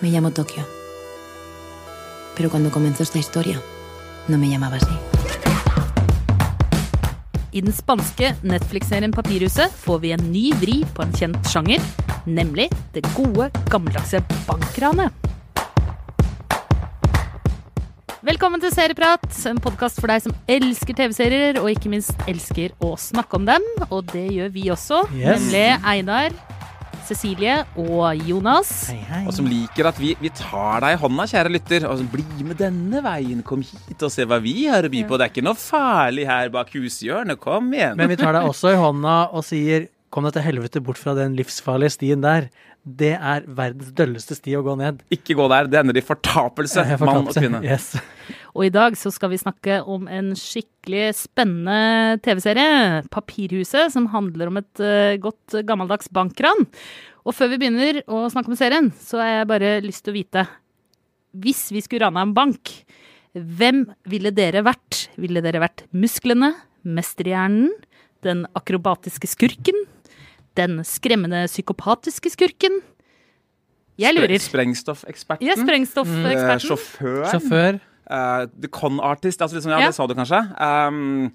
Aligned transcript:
Me 0.00 0.10
llamo 0.10 0.30
Tokio. 0.30 0.64
Pero 2.36 2.50
cuando 2.50 2.70
comenzó 2.70 3.02
esta 3.02 3.18
historia, 3.18 3.60
no 4.28 4.38
me 4.38 4.48
llamaba 4.48 4.76
así. 4.76 4.94
I 7.52 7.60
den 7.60 7.72
spanske 7.72 8.34
Netflix-serien 8.42 9.12
Papirhuset 9.12 9.70
får 9.70 10.00
vi 10.02 10.10
en 10.12 10.32
ny 10.32 10.48
vri 10.58 10.80
på 10.94 11.04
en 11.04 11.12
kjent 11.14 11.46
sjanger, 11.46 11.78
nemlig 12.26 12.66
det 12.96 13.04
gode, 13.14 13.46
gammeldagse 13.70 14.18
bankranet. 14.48 15.12
Velkommen 18.24 18.58
til 18.58 18.72
Serieprat, 18.72 19.22
en 19.46 19.58
podkast 19.62 20.00
for 20.00 20.08
deg 20.10 20.22
som 20.24 20.34
elsker 20.50 20.96
TV-serier, 20.96 21.58
og 21.60 21.68
ikke 21.70 21.90
minst 21.92 22.10
elsker 22.26 22.72
å 22.82 22.94
snakke 22.98 23.36
om 23.36 23.44
dem. 23.46 23.62
Og 23.92 24.08
det 24.10 24.24
gjør 24.32 24.50
vi 24.50 24.64
også, 24.72 25.04
Yes. 25.14 25.44
nemlig 25.44 25.66
Einar, 25.84 26.32
Cecilie 27.04 27.58
og 27.76 28.24
Jonas. 28.24 28.70
Hei, 28.88 29.00
hei. 29.10 29.22
Og 29.28 29.34
som 29.36 29.48
liker 29.48 29.90
at 29.90 29.98
vi, 30.00 30.14
vi 30.22 30.30
tar 30.32 30.84
deg 30.84 30.96
i 30.96 31.00
hånda, 31.02 31.26
kjære 31.30 31.52
lytter. 31.52 31.86
Og 31.90 32.00
som, 32.00 32.08
bli 32.12 32.46
med 32.46 32.58
denne 32.60 33.02
veien. 33.04 33.42
Kom 33.46 33.64
hit 33.64 34.04
og 34.04 34.12
se 34.12 34.26
hva 34.28 34.40
vi 34.42 34.64
har 34.72 34.86
å 34.86 34.92
by 34.92 35.02
på. 35.08 35.18
Det 35.20 35.26
er 35.26 35.34
ikke 35.34 35.44
noe 35.44 35.60
farlig 35.60 36.28
her 36.30 36.52
bak 36.54 36.72
hushjørnet. 36.74 37.40
Kom 37.42 37.72
igjen. 37.76 37.98
Men 38.00 38.12
vi 38.12 38.20
tar 38.20 38.36
deg 38.36 38.48
også 38.48 38.72
i 38.72 38.80
hånda 38.80 39.18
og 39.34 39.44
sier 39.46 39.90
kom 40.14 40.28
deg 40.28 40.36
til 40.36 40.44
helvete 40.46 40.80
bort 40.84 41.00
fra 41.00 41.16
den 41.18 41.34
livsfarlige 41.34 41.96
stien 41.96 42.22
der. 42.22 42.48
Det 42.84 43.14
er 43.16 43.46
verdens 43.48 43.90
dølleste 43.96 44.36
sti 44.36 44.54
å 44.58 44.62
gå 44.64 44.76
ned. 44.78 45.00
Ikke 45.14 45.36
gå 45.36 45.48
der. 45.50 45.68
Det 45.72 45.80
ender 45.80 45.98
i 45.98 46.04
fortapelse, 46.04 46.84
fortapelse. 46.84 47.08
mann 47.08 47.30
og 47.30 47.36
kvinne. 47.36 47.62
Yes. 47.64 47.94
Og 48.54 48.68
i 48.68 48.72
dag 48.74 48.94
så 48.94 49.10
skal 49.10 49.32
vi 49.32 49.40
snakke 49.40 49.80
om 49.90 50.04
en 50.06 50.30
skikkelig 50.38 51.08
spennende 51.18 52.20
TV-serie, 52.22 53.02
Papirhuset, 53.10 53.90
som 53.90 54.06
handler 54.12 54.50
om 54.52 54.60
et 54.60 54.82
uh, 54.82 55.16
godt 55.18 55.56
gammeldags 55.66 56.10
bankran. 56.14 56.62
Og 57.26 57.34
før 57.34 57.50
vi 57.50 57.58
begynner 57.58 57.98
å 58.06 58.28
snakke 58.30 58.52
om 58.52 58.58
serien, 58.58 58.92
så 59.02 59.18
har 59.18 59.32
jeg 59.32 59.50
bare 59.50 59.72
lyst 59.82 60.04
til 60.06 60.14
å 60.14 60.18
vite 60.18 60.44
Hvis 61.34 61.64
vi 61.74 61.82
skulle 61.82 62.06
rane 62.06 62.22
en 62.22 62.34
bank, 62.36 62.70
hvem 63.34 63.88
ville 64.06 64.30
dere 64.30 64.62
vært? 64.62 65.08
Ville 65.18 65.42
dere 65.42 65.58
vært 65.64 65.82
musklene, 65.90 66.52
mesterhjernen, 66.86 67.72
den 68.22 68.44
akrobatiske 68.54 69.26
skurken, 69.32 69.80
den 70.54 70.84
skremmende 70.86 71.48
psykopatiske 71.50 72.30
skurken? 72.36 72.78
Jeg 73.98 74.14
lurer. 74.14 74.38
Sprengstoffeksperten. 74.42 75.46
Ja, 75.46 75.54
Eh, 75.58 75.62
sprengstoffeksperten. 75.64 76.62
Sjåføren. 76.68 77.34
Sjåfør. 77.34 77.80
Eh, 78.10 78.46
the 78.60 78.68
con 78.68 79.00
artist. 79.00 79.40
Altså 79.42 79.56
liksom, 79.58 79.70
ja, 79.74 79.80
Ja. 79.80 79.86
det 79.90 79.94
sa 79.96 80.06
du 80.06 80.14
kanskje. 80.14 80.40
Um, 80.60 81.32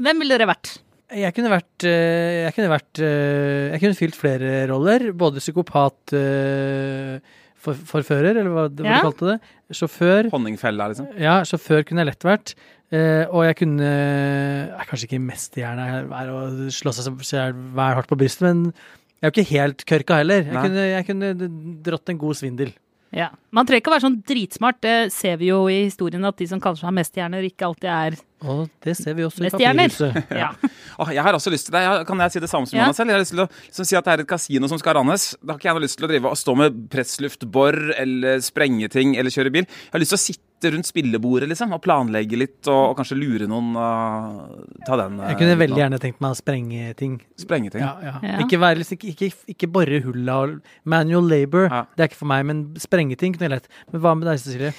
Hvem 0.00 0.18
ville 0.20 0.36
dere 0.38 0.48
vært? 0.50 0.78
Jeg 1.14 1.32
kunne 1.36 1.52
vært 1.52 1.84
eh, 1.86 2.44
Jeg 2.48 2.54
kunne 2.56 2.68
vært 2.72 2.98
eh, 2.98 3.70
Jeg 3.70 3.80
kunne 3.80 3.94
fylt 3.98 4.16
flere 4.18 4.66
roller. 4.68 5.12
Både 5.14 5.38
psykopat 5.38 6.14
for, 7.66 7.74
forfører, 7.92 8.36
eller 8.36 8.50
hva, 8.52 8.66
hva 8.68 8.84
Ja. 8.86 8.98
du 9.00 9.06
kalte 9.10 9.30
det. 9.32 9.36
Sjåfør. 9.74 10.28
honningfella, 10.30 10.88
liksom. 10.92 11.08
Ja, 11.18 11.40
sjåfør 11.42 11.84
kunne 11.86 12.04
jeg 12.04 12.10
lett 12.12 12.26
vært. 12.26 12.54
Eh, 12.94 13.24
og 13.34 13.42
jeg 13.48 13.56
kunne 13.58 13.82
eh, 13.82 14.84
Kanskje 14.86 15.08
ikke 15.08 15.18
mesterhjerne 15.24 15.86
er 16.14 16.28
å 16.30 16.42
slå 16.70 16.92
seg 16.94 17.16
selv 17.26 17.80
hardt 17.82 18.06
på 18.06 18.18
brystet, 18.20 18.42
men 18.46 18.60
jeg 18.70 19.24
er 19.24 19.30
jo 19.30 19.34
ikke 19.34 19.50
helt 19.56 19.84
kørka 19.88 20.18
heller. 20.20 20.44
Jeg 20.46 20.54
kunne, 20.62 20.84
jeg 20.92 21.06
kunne 21.08 21.30
dratt 21.82 22.12
en 22.12 22.18
god 22.20 22.36
svindel. 22.38 22.70
Ja. 23.16 23.30
Man 23.56 23.64
trenger 23.64 23.80
ikke 23.80 23.88
å 23.90 23.94
være 23.96 24.04
sånn 24.04 24.18
dritsmart. 24.28 24.78
Det 24.84 24.94
ser 25.14 25.38
vi 25.40 25.48
jo 25.48 25.62
i 25.72 25.86
historien 25.86 26.24
at 26.28 26.36
de 26.36 26.46
som 26.50 26.60
kanskje 26.60 26.84
har 26.84 26.92
mestehjerner, 26.92 27.46
ikke 27.48 27.64
alltid 27.70 27.88
er 27.88 28.16
Og 28.44 28.66
det 28.84 28.92
ser 28.98 29.14
vi 29.16 29.24
også 29.24 29.46
i 29.46 29.50
Papirhuset. 29.54 30.18
ja. 30.36 30.50
Åh, 31.00 31.10
jeg 31.16 31.24
har 31.24 31.32
også 31.36 31.50
lyst 31.52 31.66
til 31.70 31.72
det. 31.78 31.80
Jeg, 31.86 32.06
kan 32.08 32.20
jeg 32.20 32.34
si 32.34 32.42
det 32.44 32.50
samme 32.52 32.68
som 32.68 32.76
Ja. 32.76 32.84
Jonas 32.84 33.00
selv? 33.00 33.08
Jeg 33.08 33.16
har 33.16 33.24
lyst 33.24 33.32
til 33.32 33.40
å 33.40 33.48
liksom, 33.48 33.88
si 33.88 33.96
at 33.96 34.04
det 34.04 34.12
er 34.12 34.22
et 34.26 34.28
kasino 34.28 34.68
som 34.68 34.78
skal 34.82 34.98
rannes. 35.00 35.24
Da 35.40 35.54
har 35.54 35.58
ikke 35.60 35.70
jeg 35.70 35.78
noe 35.78 35.84
lyst 35.86 35.96
til 35.96 36.06
å 36.08 36.10
drive 36.12 36.32
og 36.34 36.36
stå 36.40 36.56
med 36.60 36.82
pressluftbor 36.92 37.78
eller 37.96 38.44
sprenge 38.44 38.88
ting 38.92 39.16
eller 39.16 39.32
kjøre 39.32 39.52
bil. 39.56 39.64
Jeg 39.64 39.94
har 39.96 40.04
lyst 40.04 40.12
til 40.14 40.20
å 40.20 40.24
sitte 40.26 40.42
rundt 40.64 40.88
spillebordet 40.88 41.48
liksom, 41.50 41.72
og 41.76 41.82
planlegge 41.84 42.38
litt 42.40 42.68
og, 42.70 42.92
og 42.92 42.94
kanskje 43.00 43.18
lure 43.20 43.48
noen 43.50 43.74
Uh, 43.76 44.46
ta 44.86 44.96
den. 45.00 45.18
Uh, 45.20 45.28
Jeg 45.30 45.38
kunne 45.40 45.56
veldig 45.60 45.80
gjerne 45.80 45.98
tenkt 46.00 46.22
meg 46.24 46.32
å 46.32 46.38
sprenge 46.38 46.94
ting. 46.98 47.18
Sprenge 47.38 47.70
ting. 47.74 47.82
Ja, 47.84 47.92
ja. 48.02 48.14
Ja. 48.24 48.38
Ikke, 48.44 48.58
være, 48.62 48.80
liksom, 48.80 48.98
ikke, 49.00 49.28
ikke, 49.28 49.52
ikke 49.52 49.68
bore 49.72 50.00
hulla 50.04 50.38
og 50.46 50.56
manual 50.88 51.28
labor. 51.28 51.68
Ja. 51.68 51.82
Det 51.96 52.06
er 52.06 52.10
ikke 52.10 52.22
for 52.22 52.30
meg, 52.32 52.46
men 52.48 52.62
sprenge 52.80 53.18
ting 53.20 53.36
kunne 53.36 53.50
jeg 53.50 53.54
lett. 53.58 53.68
Men 53.92 54.02
hva 54.04 54.14
med 54.16 54.30
deg, 54.30 54.40
Cecilie? 54.42 54.72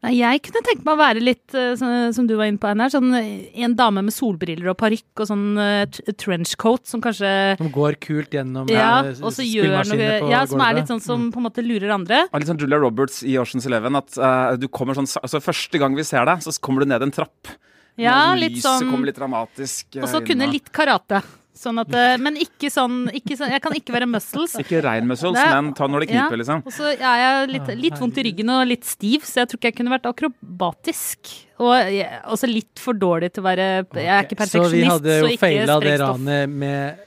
Nei, 0.00 0.14
jeg 0.16 0.40
kunne 0.46 0.62
tenkt 0.64 0.84
meg 0.86 0.94
å 0.94 0.96
være 0.96 1.20
litt, 1.20 1.52
eh, 1.52 1.74
sånn- 1.76 2.14
som 2.16 2.26
du 2.26 2.32
var 2.34 2.46
inne 2.48 2.56
på, 2.58 2.68
Einar, 2.70 2.88
sånn 2.88 3.12
eh, 3.18 3.50
en 3.60 3.74
dame 3.76 4.00
med 4.00 4.14
solbriller 4.16 4.70
og 4.72 4.78
parykk 4.80 5.20
og 5.20 5.28
sånn 5.28 5.58
eh, 5.60 5.84
trenchcoat 6.16 6.86
som 6.88 7.02
kanskje 7.04 7.58
Som 7.58 7.68
går 7.70 7.98
kult 8.00 8.30
gjennom 8.32 8.70
ja, 8.72 9.02
eh, 9.04 9.20
og 9.20 9.28
så 9.36 9.44
gjør 9.44 9.68
spillmaskiner 9.84 10.00
noe 10.00 10.20
på 10.24 10.30
Ja, 10.32 10.46
som 10.48 10.62
er 10.64 10.78
litt 10.78 10.88
sånn 10.88 11.02
som 11.04 11.28
på 11.30 11.36
en 11.36 11.44
måte 11.50 11.60
lurer 11.60 11.92
andre. 11.92 12.22
Og 12.32 12.40
litt 12.40 12.48
sånn 12.48 12.62
Julia 12.62 12.80
Roberts 12.80 13.20
i 13.22 13.36
Oceans 13.36 13.66
Eleven. 13.68 13.94
At 14.00 14.16
uh, 14.16 14.56
du 14.56 14.68
kommer 14.68 14.96
sånn 14.96 15.04
altså 15.20 15.42
Første 15.44 15.78
gang 15.78 15.94
vi 15.94 16.02
ser 16.02 16.24
deg, 16.24 16.40
så 16.40 16.54
kommer 16.60 16.80
du 16.80 16.86
ned 16.88 17.02
en 17.04 17.12
trapp. 17.12 17.52
Ja, 18.00 18.32
litt 18.34 18.56
lyset 18.56 18.64
sånn 18.64 18.88
kommer 18.88 19.10
litt 19.10 19.20
dramatisk. 19.20 20.00
Og 20.00 20.08
så 20.08 20.24
kunne 20.24 20.48
litt 20.48 20.72
karate. 20.72 21.20
Sånn 21.60 21.76
at, 21.82 21.90
eh, 21.92 22.14
men 22.16 22.38
ikke 22.40 22.70
sånn, 22.72 23.10
ikke 23.12 23.36
sånn 23.36 23.50
Jeg 23.52 23.60
kan 23.60 23.74
ikke 23.76 23.92
være 23.92 24.06
muscles. 24.08 24.54
Ikke 24.62 24.78
rein 24.82 25.04
muscles, 25.06 25.34
Det 25.36 25.44
er- 25.44 25.60
men 25.60 25.74
ta 25.76 25.86
når 25.86 26.00
det 26.06 26.08
Ja. 26.14 26.22
kniper, 26.22 26.38
liksom. 26.40 26.62
Og 26.64 26.72
så 26.72 26.94
er 26.96 27.18
jeg 27.20 27.50
litt, 27.50 27.68
litt 27.82 27.98
vondt 28.00 28.16
i 28.16 28.22
ryggen 28.24 28.48
og 28.48 28.66
litt 28.66 28.84
stiv, 28.84 29.20
så 29.28 29.44
jeg 29.44 29.48
tror 29.50 29.58
ikke 29.60 29.68
jeg 29.68 29.76
kunne 29.76 29.92
vært 29.92 30.08
akrobatisk. 30.08 31.18
Og 31.60 31.74
jeg, 31.92 32.08
også 32.24 32.48
litt 32.48 32.78
for 32.78 32.94
dårlig 32.94 33.32
til 33.34 33.42
å 33.42 33.46
være 33.46 33.66
Jeg 33.94 34.08
er 34.08 34.24
ikke 34.24 34.38
perfeksjonist, 34.40 34.70
Så 34.70 34.72
vi 34.72 34.84
hadde 34.88 35.20
jo 35.20 35.36
feila 35.36 35.80
det 35.80 36.00
ranet 36.00 36.48
med 36.48 36.98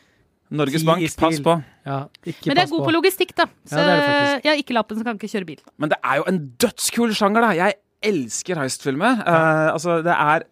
Norges 0.52 0.84
Bank, 0.86 1.02
pass 1.18 1.40
på. 1.40 1.64
Ja, 1.84 2.06
ikke 2.24 2.46
Men 2.48 2.58
jeg 2.58 2.68
er 2.68 2.70
god 2.70 2.86
på 2.86 2.94
logistikk, 2.94 3.34
da. 3.36 3.46
Så 3.66 3.78
Ja, 3.78 3.86
det 3.88 3.98
det 4.06 4.44
jeg 4.44 4.52
har 4.54 4.62
ikke 4.62 4.76
lappen, 4.78 4.98
så 5.00 5.04
kan 5.04 5.18
ikke 5.18 5.32
kjøre 5.34 5.46
bil. 5.48 5.58
Men 5.80 5.90
det 5.90 5.98
er 6.04 6.16
jo 6.18 6.24
en 6.28 6.54
dødskul 6.60 7.10
sjanger, 7.18 7.42
da. 7.42 7.52
Jeg 7.58 7.74
elsker 8.04 8.56
heistfilmer. 8.56 9.20
Eh, 9.26 9.72
altså, 9.74 10.04
det 10.04 10.14
er 10.14 10.44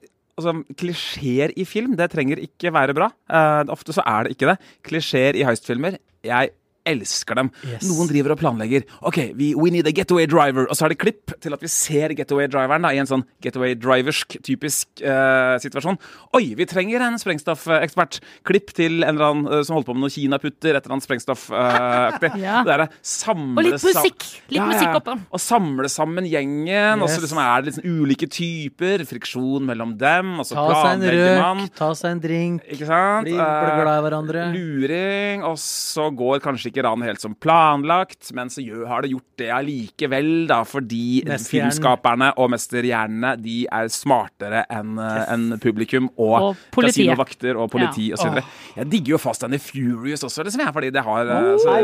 altså, 0.42 0.76
Klisjeer 0.80 1.54
i 1.56 1.66
film, 1.70 1.96
det 2.00 2.10
trenger 2.14 2.42
ikke 2.44 2.74
være 2.74 2.98
bra. 2.98 3.12
Uh, 3.30 3.70
ofte 3.74 3.96
så 3.96 4.06
er 4.08 4.26
det 4.26 4.36
ikke 4.36 4.52
det. 4.54 4.58
Klisjeer 4.88 5.40
i 5.40 5.46
heistfilmer, 5.48 6.00
jeg 6.26 6.52
elsker 6.86 7.36
dem. 7.38 7.52
Yes. 7.68 7.84
Noen 7.90 8.10
driver 8.10 8.34
og 8.36 8.40
planlegger. 8.42 8.86
OK, 9.06 9.18
we, 9.38 9.52
we 9.56 9.70
need 9.74 9.88
a 9.88 9.94
getaway 9.94 10.26
driver. 10.30 10.66
Og 10.70 10.76
så 10.78 10.86
er 10.88 10.94
det 10.96 11.00
klipp 11.02 11.34
til 11.44 11.54
at 11.54 11.62
vi 11.62 11.70
ser 11.72 12.14
getaway-driveren 12.18 12.82
da, 12.88 12.92
i 12.96 13.02
en 13.02 13.10
sånn 13.10 13.24
getaway-driversk 13.46 14.40
typisk 14.46 15.04
eh, 15.06 15.56
situasjon. 15.62 16.00
Oi, 16.38 16.44
vi 16.58 16.66
trenger 16.70 17.04
en 17.06 17.20
sprengstoffekspert. 17.22 18.20
Klipp 18.48 18.74
til 18.78 19.02
en 19.04 19.14
eller 19.16 19.28
annen 19.30 19.52
eh, 19.52 19.64
som 19.68 19.78
holder 19.78 19.90
på 19.92 19.96
med 19.98 20.06
noen 20.08 20.16
kinaputter, 20.16 20.76
et 20.78 20.82
eller 20.86 20.98
annet 20.98 21.08
sprengstoffaktig. 21.10 22.32
Ja. 22.42 22.62
Det 22.66 22.72
er 22.74 22.82
det 22.86 22.88
samle 23.06 23.60
Og 23.62 23.66
litt 23.68 23.84
musikk! 23.84 24.24
Litt 24.50 24.56
Ja, 24.56 24.64
ja, 24.64 24.68
musikk 24.72 24.96
oppå. 24.98 25.14
Og 25.36 25.42
samle 25.44 25.90
sammen 25.92 26.26
gjengen. 26.30 27.02
Og 27.04 27.10
så 27.12 27.20
liksom 27.22 27.40
er 27.44 27.66
det 27.68 27.74
sånn 27.76 27.86
ulike 28.02 28.28
typer. 28.32 29.04
Friksjon 29.10 29.66
mellom 29.68 29.94
dem. 30.00 30.32
Og 30.42 30.48
så 30.48 30.56
Ta 30.58 30.64
planlegger 30.72 31.38
man. 31.42 31.62
ta 31.78 31.92
seg 31.98 32.16
en 32.16 32.22
drink, 32.24 32.66
Ikke 32.72 32.88
sant? 32.90 33.28
bli, 33.28 33.36
Eh, 33.38 33.70
glad 33.82 34.00
i 34.00 34.04
hverandre. 34.06 34.46
Luring, 34.56 35.44
og 35.48 35.58
så 35.62 36.08
går 36.16 36.42
kanskje 36.44 36.72
ikke 36.72 36.81
ranet 36.86 37.08
helt 37.12 37.22
som 37.24 37.36
planlagt, 37.36 38.32
men 38.38 38.50
så 38.54 38.64
har 38.88 39.02
det 39.06 39.12
gjort 39.14 39.28
det 39.42 39.50
allikevel, 39.54 40.32
da, 40.50 40.62
fordi 40.68 41.22
filmskaperne 41.48 42.32
og 42.40 42.52
mesterhjernene 42.54 43.36
de 43.42 43.58
er 43.72 43.90
smartere 43.94 44.64
enn 44.72 44.98
eh, 45.02 45.34
enn 45.34 45.48
publikum 45.62 46.10
og, 46.18 46.52
Og 46.52 46.84
kasinovakter 46.86 47.58
og 47.60 47.72
politi 47.74 48.10
Ja. 48.12 48.18
osv. 48.18 48.42
Jeg 48.78 48.90
digger 48.92 49.16
jo 49.16 49.22
Fast 49.22 49.44
and 49.44 49.54
the 49.54 49.60
Furious 49.62 50.24
også, 50.24 50.44
liksom, 50.48 50.62
jeg, 50.66 50.74
fordi 50.74 50.90
det 50.94 51.04
har 51.06 51.32
oh. 51.32 51.58
så, 51.62 51.78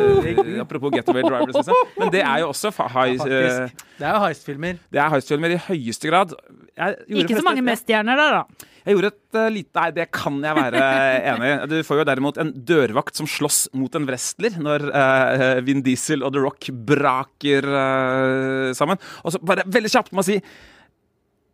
Apropos 0.61 0.91
Getaway 0.93 1.21
Drivers, 1.23 1.55
liksom. 1.55 1.75
Men 1.99 2.11
det 2.13 2.21
er 2.23 2.39
jo 2.43 2.49
også 2.53 2.71
high, 2.77 3.17
ja, 3.17 3.67
Det 3.97 4.05
er 4.05 4.13
jo 4.15 4.23
heistfilmer. 4.25 4.79
det 4.93 4.99
er 5.01 5.09
heistfilmer 5.13 5.55
i 5.55 5.61
høyeste 5.67 6.09
grad. 6.09 6.33
Ikke 6.77 7.39
så 7.39 7.45
mange 7.45 7.63
mestehjerner 7.65 8.19
der, 8.19 8.37
da. 8.37 8.69
jeg 8.85 8.95
gjorde 8.97 9.11
et 9.13 9.37
uh, 9.39 9.49
lite 9.53 9.81
Nei, 9.81 9.89
det 9.95 10.07
kan 10.13 10.37
jeg 10.45 10.57
være 10.57 10.85
enig 11.33 11.49
i. 11.49 11.57
Du 11.73 11.75
får 11.87 12.01
jo 12.01 12.07
derimot 12.11 12.39
en 12.43 12.53
dørvakt 12.71 13.19
som 13.19 13.29
slåss 13.29 13.67
mot 13.77 13.97
en 13.97 14.07
wrestler 14.09 14.57
når 14.61 14.87
uh, 14.93 15.59
Vin 15.65 15.83
Diesel 15.85 16.25
og 16.25 16.35
The 16.37 16.45
Rock 16.45 16.71
braker 16.87 17.67
uh, 17.67 18.71
sammen. 18.77 19.01
Og 19.25 19.35
så 19.35 19.41
bare 19.43 19.65
veldig 19.65 19.93
kjapt 19.93 20.13
må 20.13 20.25
jeg 20.25 20.37
si 20.37 20.41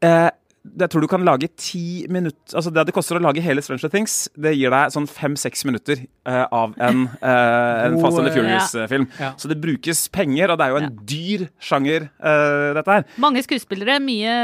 eh, 0.04 0.30
jeg 0.64 0.90
tror 0.90 1.04
du 1.04 1.10
kan 1.12 1.24
lage 1.28 1.50
ti 1.60 2.06
minutter 2.12 2.56
Altså 2.56 2.72
Det 2.72 2.86
det 2.88 2.94
koster 2.96 3.18
å 3.20 3.22
lage 3.24 3.42
hele 3.44 3.62
Stranger 3.64 3.92
Things, 3.92 4.30
det 4.40 4.54
gir 4.56 4.72
deg 4.72 4.94
sånn 4.94 5.08
fem-seks 5.10 5.66
minutter 5.68 6.06
uh, 6.28 6.46
av 6.56 6.76
en, 6.80 7.04
uh, 7.20 7.88
en 7.88 7.98
Fast 8.00 8.20
and 8.20 8.30
the 8.30 8.34
Furious-film. 8.36 9.08
Ja. 9.20 9.34
Så 9.40 9.50
det 9.52 9.58
brukes 9.64 10.06
penger, 10.14 10.54
og 10.54 10.60
det 10.60 10.66
er 10.66 10.74
jo 10.74 10.80
en 10.82 10.94
dyr 11.10 11.46
sjanger, 11.64 12.08
uh, 12.24 12.72
dette 12.78 12.96
her. 12.96 13.08
Mange 13.24 13.44
skuespillere, 13.46 13.98
mye, 14.04 14.36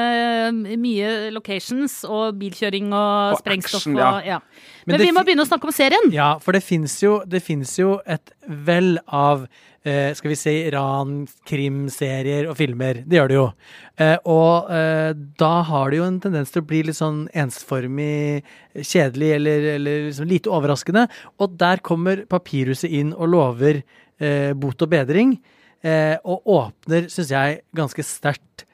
mye 0.79 1.13
locations 1.35 2.01
og 2.07 2.39
bilkjøring 2.41 2.91
og, 2.91 3.37
Og 3.37 3.41
sprengstoff. 3.43 3.85
action, 3.85 3.99
og, 3.99 4.27
ja. 4.27 4.39
Men 4.85 4.95
Men, 4.95 5.05
vi 5.05 5.15
må 5.15 5.23
begynne 5.27 5.43
å 5.45 5.49
snakke 5.49 5.67
om 5.69 5.75
serien. 5.75 6.11
Ja, 6.15 6.37
for 6.43 6.55
det 6.55 6.63
fins 6.65 6.99
jo, 7.03 7.19
jo 7.25 7.89
et 8.05 8.31
vell 8.47 8.97
av 9.05 9.47
eh, 9.83 10.13
skal 10.17 10.31
vi 10.31 10.37
si 10.39 10.55
ran, 10.73 11.27
krimserier 11.49 12.49
og 12.49 12.57
filmer. 12.59 13.01
Det 13.05 13.19
gjør 13.19 13.31
det 13.31 13.37
jo. 13.37 13.45
Eh, 13.99 14.15
og 14.29 14.71
eh, 14.73 15.11
da 15.39 15.53
har 15.69 15.91
det 15.91 16.01
jo 16.01 16.07
en 16.07 16.19
tendens 16.23 16.53
til 16.53 16.63
å 16.63 16.69
bli 16.69 16.83
litt 16.87 16.99
sånn 16.99 17.25
ensformig, 17.33 18.43
kjedelig 18.79 19.31
eller, 19.37 19.69
eller 19.75 20.03
liksom 20.09 20.29
lite 20.29 20.53
overraskende. 20.55 21.07
Og 21.39 21.57
der 21.59 21.83
kommer 21.85 22.25
Papirhuset 22.29 22.91
inn 22.91 23.13
og 23.15 23.33
lover 23.35 23.81
eh, 23.81 24.51
bot 24.57 24.85
og 24.85 24.93
bedring. 24.93 25.37
eh, 25.81 26.15
og 26.23 26.47
åpner, 26.49 27.07
syns 27.11 27.33
jeg, 27.33 27.61
ganske 27.75 28.03
sterkt 28.05 28.65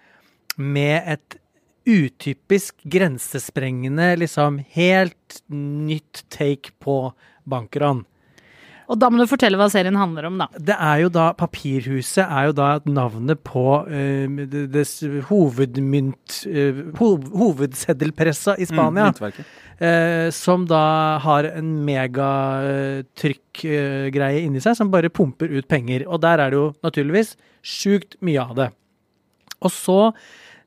med 0.58 1.04
et 1.16 1.40
utypisk 1.86 2.82
grensesprengende, 2.84 4.16
liksom 4.22 4.60
helt 4.76 5.42
nytt 5.54 6.26
take 6.34 6.74
på 6.82 7.14
bankran. 7.46 8.04
Og 8.86 9.00
da 9.02 9.08
må 9.10 9.18
du 9.18 9.26
fortelle 9.30 9.58
hva 9.58 9.66
serien 9.74 9.96
handler 9.98 10.28
om, 10.30 10.36
da. 10.44 10.48
Det 10.62 10.76
er 10.78 11.00
jo 11.02 11.10
da 11.14 11.34
Papirhuset 11.38 12.26
er 12.26 12.46
jo 12.50 12.54
da 12.58 12.80
navnet 12.86 13.44
på 13.46 13.84
uh, 13.88 14.28
det, 14.46 14.72
det 14.74 14.86
hovedmynt 15.30 16.46
uh, 16.46 16.82
hov, 17.00 17.24
Hovedseddelpressa 17.34 18.56
i 18.62 18.66
Spania. 18.70 19.06
Mm, 19.10 19.16
eh, 19.80 20.30
som 20.36 20.66
da 20.70 21.18
har 21.24 21.44
en 21.50 21.86
megatrykkgreie 21.88 24.42
inni 24.46 24.62
seg 24.64 24.74
som 24.78 24.92
bare 24.94 25.14
pumper 25.14 25.50
ut 25.58 25.68
penger. 25.72 26.02
Og 26.08 26.18
der 26.24 26.38
er 26.44 26.50
det 26.54 26.60
jo 26.60 26.68
naturligvis 26.86 27.30
sjukt 27.66 28.12
mye 28.26 28.42
av 28.46 28.54
det. 28.60 28.70
Og 29.66 29.72
så 29.74 30.00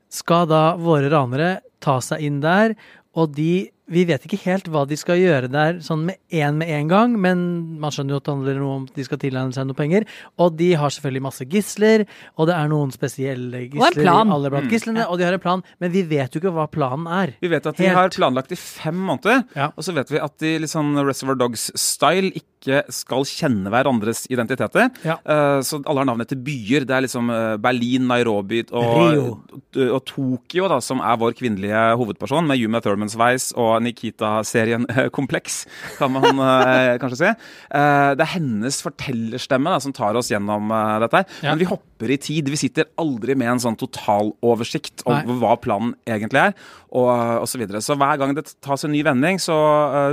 skal 0.09 0.47
da 0.49 0.63
våre 0.79 1.09
ranere 1.11 1.59
ta 1.83 1.99
seg 2.03 2.25
inn 2.25 2.39
der, 2.43 2.75
og 3.15 3.35
de 3.37 3.69
Vi 3.89 4.03
vet 4.05 4.25
ikke 4.27 4.37
helt 4.45 4.67
hva 4.69 4.83
de 4.87 4.95
skal 4.99 5.17
gjøre 5.17 5.49
der 5.49 5.79
sånn 5.81 6.03
med 6.05 6.17
én 6.31 6.53
med 6.61 6.69
en 6.69 6.87
gang, 6.91 7.15
men 7.19 7.39
man 7.81 7.91
skjønner 7.91 8.13
jo 8.15 8.19
at 8.21 8.27
det 8.27 8.33
handler 8.35 8.59
noe 8.61 8.75
om 8.75 8.83
at 8.89 8.95
de 8.99 9.05
skal 9.07 9.17
tilegne 9.21 9.55
seg 9.55 9.65
noe 9.69 9.77
penger. 9.79 10.05
Og 10.37 10.55
de 10.59 10.71
har 10.77 10.93
selvfølgelig 10.93 11.23
masse 11.25 11.47
gisler, 11.49 12.05
og 12.37 12.47
det 12.51 12.55
er 12.55 12.69
noen 12.69 12.91
spesielle 12.93 13.63
gisler 13.71 14.09
alle 14.09 14.49
blant 14.53 14.67
Mm. 14.69 14.71
gislene, 14.73 15.07
og 15.09 15.17
de 15.17 15.23
har 15.25 15.33
en 15.33 15.39
plan, 15.39 15.63
men 15.81 15.91
vi 15.91 16.03
vet 16.03 16.31
jo 16.35 16.39
ikke 16.41 16.53
hva 16.53 16.67
planen 16.69 17.07
er. 17.07 17.33
Vi 17.41 17.47
vet 17.49 17.65
at 17.65 17.77
de 17.77 17.83
Helt. 17.87 17.95
har 17.97 18.09
planlagt 18.09 18.51
i 18.51 18.55
fem 18.59 18.95
måneder, 18.95 19.43
Ja. 19.55 19.71
og 19.75 19.83
så 19.83 19.93
vet 19.93 20.09
vi 20.11 20.17
at 20.19 20.37
de 20.37 20.59
litt 20.59 20.69
sånn 20.69 20.93
Reservoir 21.05 21.35
Dogs-style 21.39 22.31
ikke 22.35 22.83
skal 22.91 23.23
kjenne 23.23 23.69
hverandres 23.71 24.25
identiteter. 24.29 24.89
Ja. 25.05 25.15
Uh, 25.25 25.61
så 25.63 25.79
alle 25.87 26.01
har 26.03 26.05
navn 26.05 26.21
etter 26.21 26.35
byer. 26.35 26.85
Det 26.85 26.91
er 26.91 27.01
liksom 27.05 27.29
eh, 27.31 27.55
Berlin, 27.57 28.05
Nairobi 28.07 28.65
og, 28.71 28.83
og, 28.83 29.53
og 29.95 30.05
Tokyo, 30.05 30.67
da, 30.67 30.79
som 30.83 30.99
er 30.99 31.15
vår 31.17 31.33
kvinnelige 31.39 31.83
hovedperson, 31.95 32.45
med 32.45 32.59
Yuma 32.59 32.81
Thurmans 32.83 33.15
Weiss 33.15 33.53
og 33.55 33.78
Nikita-serien 33.83 34.85
Kompleks, 35.15 35.63
kan 35.99 36.13
man 36.13 36.41
eh, 36.43 36.95
kanskje 37.01 37.19
si. 37.21 37.29
Eh, 37.29 38.09
det 38.17 38.25
er 38.25 38.33
hennes 38.35 38.79
fortellerstemme 38.85 39.73
da, 39.73 39.79
som 39.83 39.95
tar 39.95 40.17
oss 40.19 40.31
gjennom 40.31 40.71
eh, 40.73 40.95
dette. 41.05 41.21
her. 41.21 41.37
Ja. 41.43 41.53
Men 41.53 41.61
vi 41.63 41.69
hopper 41.69 42.13
i 42.13 42.19
tid. 42.21 42.49
Vi 42.51 42.59
sitter 42.59 42.89
aldri 43.01 43.35
med 43.39 43.53
en 43.53 43.63
sånn 43.63 43.77
totaloversikt 43.79 45.05
over 45.07 45.27
Nei. 45.27 45.39
hva 45.41 45.55
planen 45.61 45.93
egentlig 46.09 46.49
er, 46.49 46.55
og, 46.89 47.09
og 47.43 47.47
så 47.49 47.61
videre. 47.61 47.83
Så 47.85 47.97
hver 47.99 48.19
gang 48.21 48.33
det 48.37 48.47
tas 48.65 48.85
en 48.87 48.93
ny 48.95 49.03
vending, 49.05 49.39
så 49.41 49.55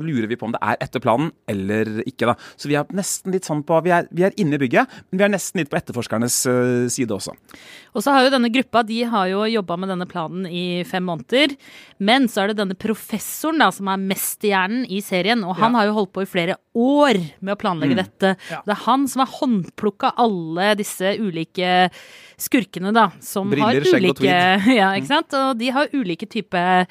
lurer 0.05 0.29
vi 0.31 0.39
på 0.39 0.49
om 0.49 0.55
det 0.55 0.63
er 0.65 0.81
etter 0.85 1.03
planen 1.03 1.31
eller 1.51 2.03
ikke. 2.05 2.33
da. 2.33 2.37
Så 2.59 2.71
vi 2.71 2.79
er 2.79 2.91
nesten 2.97 3.35
litt 3.35 3.49
sånn 3.49 3.65
på 3.67 3.79
Vi 3.87 3.93
er, 3.95 4.09
vi 4.15 4.25
er 4.27 4.35
inne 4.41 4.59
i 4.59 4.61
bygget, 4.61 4.93
men 5.11 5.21
vi 5.21 5.27
er 5.27 5.33
nesten 5.33 5.61
litt 5.61 5.71
på 5.73 5.79
etterforskernes 5.79 6.37
side 6.93 7.15
også. 7.15 7.37
Og 7.97 8.05
så 8.05 8.13
har 8.13 8.27
jo 8.27 8.33
denne 8.35 8.51
gruppa 8.53 8.83
de 8.87 8.99
har 9.09 9.31
jo 9.31 9.45
jobba 9.49 9.79
med 9.81 9.91
denne 9.93 10.09
planen 10.11 10.45
i 10.49 10.85
fem 10.89 11.07
måneder. 11.07 11.55
Men 11.99 12.29
så 12.29 12.43
er 12.43 12.53
det 12.53 12.59
denne 12.61 12.77
professoren 12.79 13.56
da, 13.58 13.70
som 13.75 13.88
er 13.93 13.97
mesterhjernen 14.03 14.87
i 14.91 15.00
serien. 15.05 15.44
Og 15.44 15.56
han 15.56 15.73
Ja. 15.73 15.79
har 15.81 15.87
jo 15.87 15.94
holdt 16.00 16.12
på 16.12 16.23
i 16.23 16.31
flere 16.31 16.56
år 16.76 17.17
med 17.41 17.55
å 17.56 17.61
planlegge 17.61 17.97
dette. 17.97 18.37
Ja. 18.50 18.61
Det 18.67 18.75
er 18.76 18.85
han 18.85 19.06
som 19.08 19.20
har 19.25 19.32
håndplukka 19.41 20.12
alle 20.17 20.75
disse 20.76 21.17
ulike 21.19 21.91
skurkene, 22.37 22.93
da. 22.93 23.11
Som 23.20 23.49
Briller, 23.50 23.81
har 23.81 23.87
skjegg 23.88 24.11
og 24.11 24.17
tweed. 24.20 24.67
Ja, 24.76 24.91
ikke 24.99 25.08
sant. 25.08 25.32
Og 25.32 25.56
de 25.58 25.70
har 25.73 25.88
ulike 25.97 26.29
typer 26.29 26.87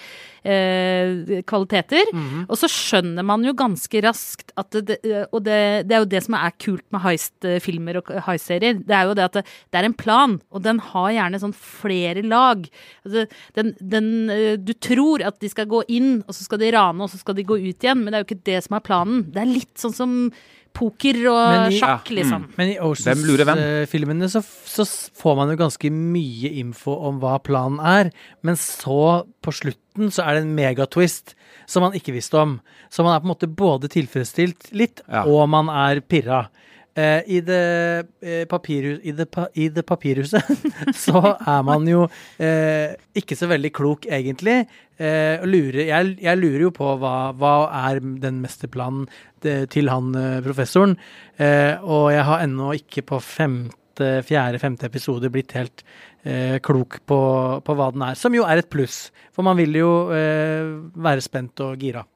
eh, 0.46 1.42
kvaliteter. 1.46 2.10
Mhm. 2.14 2.46
Og 2.50 2.58
så 2.60 2.70
skjønner 2.72 3.26
man 3.26 3.44
jo 3.46 3.54
ganske 3.58 4.02
raskt 4.06 4.52
at 4.58 4.72
det, 4.86 4.98
Og 5.32 5.44
det, 5.46 5.88
det 5.88 5.96
er 5.96 6.02
jo 6.04 6.10
det 6.10 6.24
som 6.26 6.34
er 6.38 6.52
kult 6.62 6.86
med 6.94 7.02
heist-filmer 7.06 7.98
og 8.02 8.10
heist-serier. 8.26 8.80
Det 8.86 8.96
er 8.96 9.06
jo 9.10 9.14
det 9.18 9.26
at 9.28 9.38
det, 9.40 9.46
det 9.72 9.80
er 9.82 9.86
en 9.90 9.98
plan, 9.98 10.38
og 10.52 10.64
den 10.66 10.80
har 10.80 11.12
gjerne 11.14 11.42
sånn 11.42 11.54
flere 11.56 12.24
lag. 12.26 12.66
Altså, 13.06 13.26
den, 13.58 13.74
den, 13.82 14.10
eh, 14.34 14.56
du 14.58 14.74
tror 14.74 15.24
at 15.26 15.40
de 15.42 15.50
skal 15.52 15.70
gå 15.70 15.84
inn, 15.94 16.24
og 16.28 16.34
så 16.34 16.46
skal 16.48 16.55
de 16.62 16.72
rane, 16.72 17.02
og 17.02 17.10
så 17.10 17.18
skal 17.22 17.36
de 17.36 17.44
gå 17.44 17.58
ut 17.60 17.80
igjen, 17.84 18.04
men 18.04 18.12
det 18.12 18.20
er 18.20 18.24
jo 18.26 18.30
ikke 18.36 18.44
det 18.52 18.64
som 18.66 18.76
er 18.78 18.86
planen. 18.86 19.24
Det 19.32 19.42
er 19.42 19.46
litt 19.54 19.74
sånn 19.82 19.94
som 19.96 20.32
poker 20.76 21.16
og 21.32 21.72
i- 21.72 21.78
sjakk, 21.80 22.10
Ja, 22.12 22.16
liksom. 22.18 22.50
Men 22.58 22.70
i 22.74 22.78
Oceans-filmene 22.84 24.28
så, 24.30 24.42
så 24.44 24.84
får 25.16 25.36
man 25.40 25.50
jo 25.54 25.58
ganske 25.62 25.90
mye 25.92 26.52
info 26.60 26.96
om 27.08 27.20
hva 27.22 27.38
planen 27.44 27.80
er, 27.80 28.12
men 28.44 28.56
så, 28.60 29.24
på 29.44 29.54
slutten, 29.56 30.12
så 30.12 30.26
er 30.26 30.36
det 30.36 30.44
en 30.44 30.56
megatwist 30.58 31.34
som 31.66 31.82
man 31.86 31.94
ikke 31.98 32.14
visste 32.14 32.38
om. 32.42 32.58
Så 32.92 33.04
man 33.06 33.16
er 33.16 33.22
på 33.24 33.30
en 33.30 33.34
måte 33.34 33.50
både 33.56 33.90
tilfredsstilt 33.90 34.72
litt, 34.76 35.02
Ja. 35.10 35.24
og 35.26 35.48
man 35.50 35.70
er 35.70 36.02
pirra. 36.02 36.48
Eh, 36.96 37.22
I 37.28 37.42
det, 37.44 38.08
eh, 38.24 38.46
papirhus, 38.48 39.02
i, 39.04 39.12
det 39.12 39.28
I 39.60 39.68
det 39.68 39.84
papirhuset 39.84 40.48
så 41.06 41.20
er 41.36 41.66
man 41.68 41.84
jo 41.90 42.06
eh, 42.40 42.96
ikke 43.20 43.36
så 43.36 43.50
veldig 43.52 43.72
klok, 43.76 44.08
egentlig. 44.08 44.62
Eh, 44.96 45.44
lurer, 45.44 45.82
jeg, 45.90 46.14
jeg 46.24 46.40
lurer 46.40 46.64
jo 46.70 46.72
på 46.78 46.94
hva, 47.02 47.34
hva 47.36 47.54
er 47.84 48.00
den 48.00 48.40
mesterplanen 48.46 49.10
det, 49.44 49.58
til 49.76 49.92
han 49.92 50.16
eh, 50.16 50.40
professoren. 50.46 50.96
Eh, 51.36 51.76
og 51.84 52.14
jeg 52.16 52.24
har 52.32 52.48
ennå 52.48 52.72
ikke 52.80 53.04
på 53.12 53.20
femte, 53.20 54.22
fjerde, 54.24 54.64
femte 54.64 54.88
episode 54.88 55.28
blitt 55.32 55.52
helt 55.60 55.84
eh, 56.24 56.62
klok 56.64 57.02
på, 57.04 57.22
på 57.60 57.76
hva 57.76 57.92
den 57.92 58.08
er. 58.08 58.16
Som 58.20 58.40
jo 58.40 58.48
er 58.48 58.64
et 58.64 58.72
pluss, 58.72 59.10
for 59.36 59.44
man 59.44 59.60
vil 59.60 59.76
jo 59.84 59.94
eh, 60.16 60.78
være 60.96 61.28
spent 61.28 61.60
og 61.68 61.76
gira. 61.84 62.08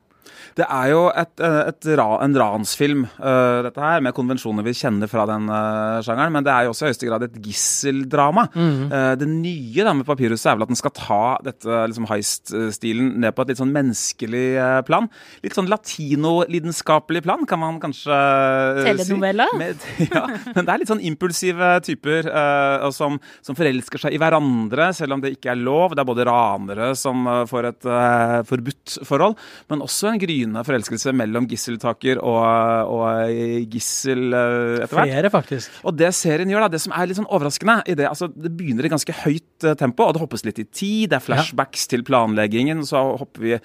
Det 0.57 0.66
er 0.66 0.92
jo 0.94 1.06
et, 1.13 1.34
et, 1.44 1.90
et 1.94 2.00
en 2.00 2.40
ransfilm, 2.42 3.06
uh, 3.19 3.62
dette 3.66 3.84
her, 3.84 4.01
med 4.06 4.16
konvensjoner 4.18 4.66
vi 4.66 4.75
kjenner 4.78 5.12
fra 5.12 5.25
den 5.30 5.50
uh, 5.51 6.00
sjangeren. 6.06 6.34
Men 6.36 6.46
det 6.48 6.54
er 6.54 6.68
jo 6.68 6.74
også 6.74 6.88
i 6.88 6.92
høyeste 6.94 7.10
grad 7.10 7.28
et 7.28 7.40
gisseldrama. 7.44 8.48
Eh, 8.90 9.13
det 9.19 9.28
nye 9.30 9.86
da 9.86 9.94
med 9.96 10.07
Papirhuset 10.07 10.51
er 10.51 10.57
vel 10.57 10.66
at 10.66 10.72
den 10.72 10.80
skal 10.80 10.94
ta 10.96 11.22
dette 11.46 11.81
liksom 11.90 12.07
heist-stilen 12.10 13.12
ned 13.24 13.36
på 13.36 13.44
et 13.44 13.54
litt 13.54 13.62
sånn 13.62 13.74
menneskelig 13.75 14.46
eh, 14.60 14.80
plan. 14.88 15.10
Litt 15.46 15.57
sånn 15.57 15.69
latino-lidenskapelig 15.72 17.24
plan, 17.25 17.46
kan 17.50 17.62
man 17.62 17.80
kanskje 17.84 18.16
eh, 18.16 18.88
Si. 19.00 19.16
Med, 19.60 19.84
ja, 20.12 20.25
men 20.54 20.66
det 20.66 20.74
er 20.74 20.81
litt 20.81 20.92
sånn 20.92 21.04
impulsive 21.06 21.72
typer 21.86 22.28
eh, 22.30 22.88
som, 22.96 23.18
som 23.46 23.57
forelsker 23.57 24.01
seg 24.01 24.16
i 24.16 24.19
hverandre, 24.22 24.90
selv 24.98 25.16
om 25.16 25.24
det 25.24 25.34
ikke 25.38 25.54
er 25.54 25.62
lov. 25.62 25.96
Det 25.96 26.04
er 26.04 26.10
både 26.10 26.28
ranere 26.30 26.92
som 27.00 27.25
eh, 27.30 27.44
får 27.50 27.69
et 27.72 27.90
eh, 27.90 28.36
forbudt 28.50 29.00
forhold, 29.07 29.38
men 29.72 29.86
også 29.86 30.12
en 30.12 30.19
gryende 30.22 30.38
forelskelse 30.47 31.12
mellom 31.15 31.47
gisseltaker 31.50 32.19
og, 32.21 32.91
og 32.94 33.31
gissel 33.74 34.33
eh, 34.33 34.83
etter 34.83 34.95
hvert. 34.97 35.12
Flere, 35.12 35.31
faktisk. 35.33 35.80
Og 35.83 35.95
det 36.00 36.09
serien 36.18 36.50
gjør, 36.50 36.65
da, 36.65 36.71
det 36.74 36.81
som 36.83 36.94
er 36.95 37.09
litt 37.09 37.19
sånn 37.19 37.30
overraskende 37.30 37.77
i 37.89 37.95
det, 38.00 38.07
altså 38.09 38.30
Det 38.31 38.51
begynner 38.57 38.88
i 38.88 38.91
ganske 38.94 39.15
høyt 39.24 39.68
eh, 39.68 39.75
tempo, 39.80 40.08
og 40.08 40.15
det 40.17 40.24
hoppes 40.24 40.46
litt 40.48 40.60
i 40.63 40.67
tid. 40.67 41.10
Det 41.12 41.19
er 41.19 41.25
flashbacks 41.25 41.88
til 41.91 42.03
planleggingen, 42.08 42.84
så 42.88 43.03
hopper 43.19 43.46
vi 43.46 43.55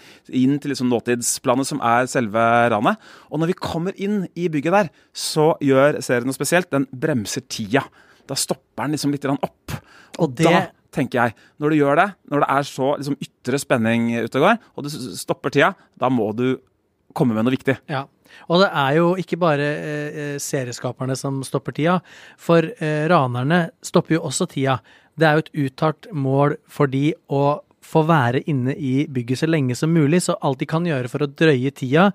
inn 0.45 0.59
til 0.59 0.75
liksom 0.75 0.91
nåtidsplanet, 0.93 1.71
som 1.71 1.83
er 1.85 2.09
selve 2.11 2.45
ranet. 2.75 2.99
Og 3.31 3.43
når 3.43 3.53
vi 3.53 3.59
kommer 3.61 3.97
inn 4.01 4.25
i 4.35 4.49
bygget 4.53 4.79
der, 4.79 4.93
så 5.15 5.53
gjør 5.65 6.01
serien 6.05 6.27
noe 6.29 6.37
spesielt. 6.37 6.71
Den 6.75 6.89
bremser 6.91 7.45
tida. 7.49 7.85
Da 8.29 8.37
stopper 8.39 8.87
den 8.87 8.97
liksom 8.97 9.13
litt 9.13 9.25
opp. 9.29 9.79
Og 10.19 10.35
det- 10.35 10.47
da 10.47 10.67
tenker 10.95 11.21
jeg, 11.21 11.37
når 11.61 11.73
du 11.73 11.79
gjør 11.81 12.01
det, 12.01 12.09
når 12.33 12.45
det 12.45 12.51
er 12.57 12.69
så 12.69 12.91
liksom, 12.99 13.19
ytre 13.27 13.61
spenning 13.61 14.09
ute 14.17 14.41
og 14.41 14.47
går, 14.49 14.59
og 14.75 14.87
du 14.87 14.91
stopper 15.19 15.55
tida, 15.55 15.73
da 16.01 16.11
må 16.13 16.31
du 16.37 16.47
komme 17.15 17.37
med 17.37 17.47
noe 17.47 17.55
viktig. 17.55 17.79
Ja. 17.91 18.07
Og 18.51 18.65
det 18.65 18.71
er 18.75 18.97
jo 18.99 19.11
ikke 19.21 19.39
bare 19.39 19.67
eh, 19.79 20.17
eh, 20.23 20.39
serieskaperne 20.43 21.15
som 21.19 21.43
stopper 21.47 21.77
tida, 21.77 21.99
for 22.41 22.67
eh, 22.67 23.05
ranerne 23.11 23.69
stopper 23.85 24.17
jo 24.17 24.25
også 24.27 24.49
tida. 24.51 24.81
Det 25.15 25.29
er 25.29 25.37
jo 25.37 25.45
et 25.45 25.55
uttalt 25.67 26.11
mål 26.11 26.57
for 26.67 26.91
de 26.91 27.13
å 27.31 27.61
få 27.85 28.03
være 28.09 28.43
inne 28.51 28.75
i 28.75 29.05
bygget 29.13 29.43
så 29.43 29.49
lenge 29.51 29.77
som 29.79 29.93
mulig, 29.95 30.25
så 30.25 30.39
alt 30.43 30.63
de 30.63 30.69
kan 30.69 30.87
gjøre 30.89 31.11
for 31.13 31.25
å 31.25 31.31
drøye 31.31 31.71
tida, 31.77 32.11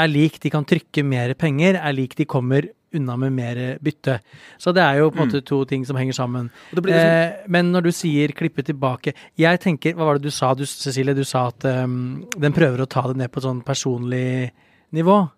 er 0.00 0.10
lik 0.10 0.38
de 0.42 0.52
kan 0.52 0.66
trykke 0.66 1.04
mer 1.06 1.34
penger, 1.38 1.76
er 1.76 1.94
lik 1.96 2.16
de 2.18 2.26
kommer 2.28 2.70
unna 2.94 3.16
med 3.16 3.32
mer 3.32 3.78
bytte. 3.82 4.18
Så 4.58 4.72
det 4.74 4.82
er 4.82 4.98
jo 4.98 5.10
på 5.10 5.20
en 5.22 5.28
måte 5.28 5.40
to 5.46 5.64
ting 5.64 5.84
som 5.86 5.96
henger 5.96 6.12
sammen. 6.16 6.50
Og 6.70 6.76
det 6.76 6.82
blir 6.82 6.94
liksom- 6.94 7.40
Eh, 7.40 7.48
men 7.48 7.72
når 7.72 7.82
du 7.84 7.90
sier 7.92 8.28
klippe 8.34 8.64
tilbake 8.66 9.14
Jeg 9.38 9.60
tenker, 9.60 9.94
Hva 9.94 10.04
var 10.06 10.14
det 10.18 10.22
du 10.22 10.30
sa, 10.30 10.54
du, 10.54 10.64
Cecilie? 10.66 11.14
Du 11.14 11.22
sa 11.24 11.46
at 11.48 11.64
um, 11.64 12.24
den 12.38 12.52
prøver 12.52 12.78
å 12.82 12.88
ta 12.88 13.02
det 13.08 13.16
ned 13.16 13.30
på 13.30 13.38
et 13.38 13.44
sånn 13.44 13.62
personlig 13.64 14.50
nivå. 14.92 15.30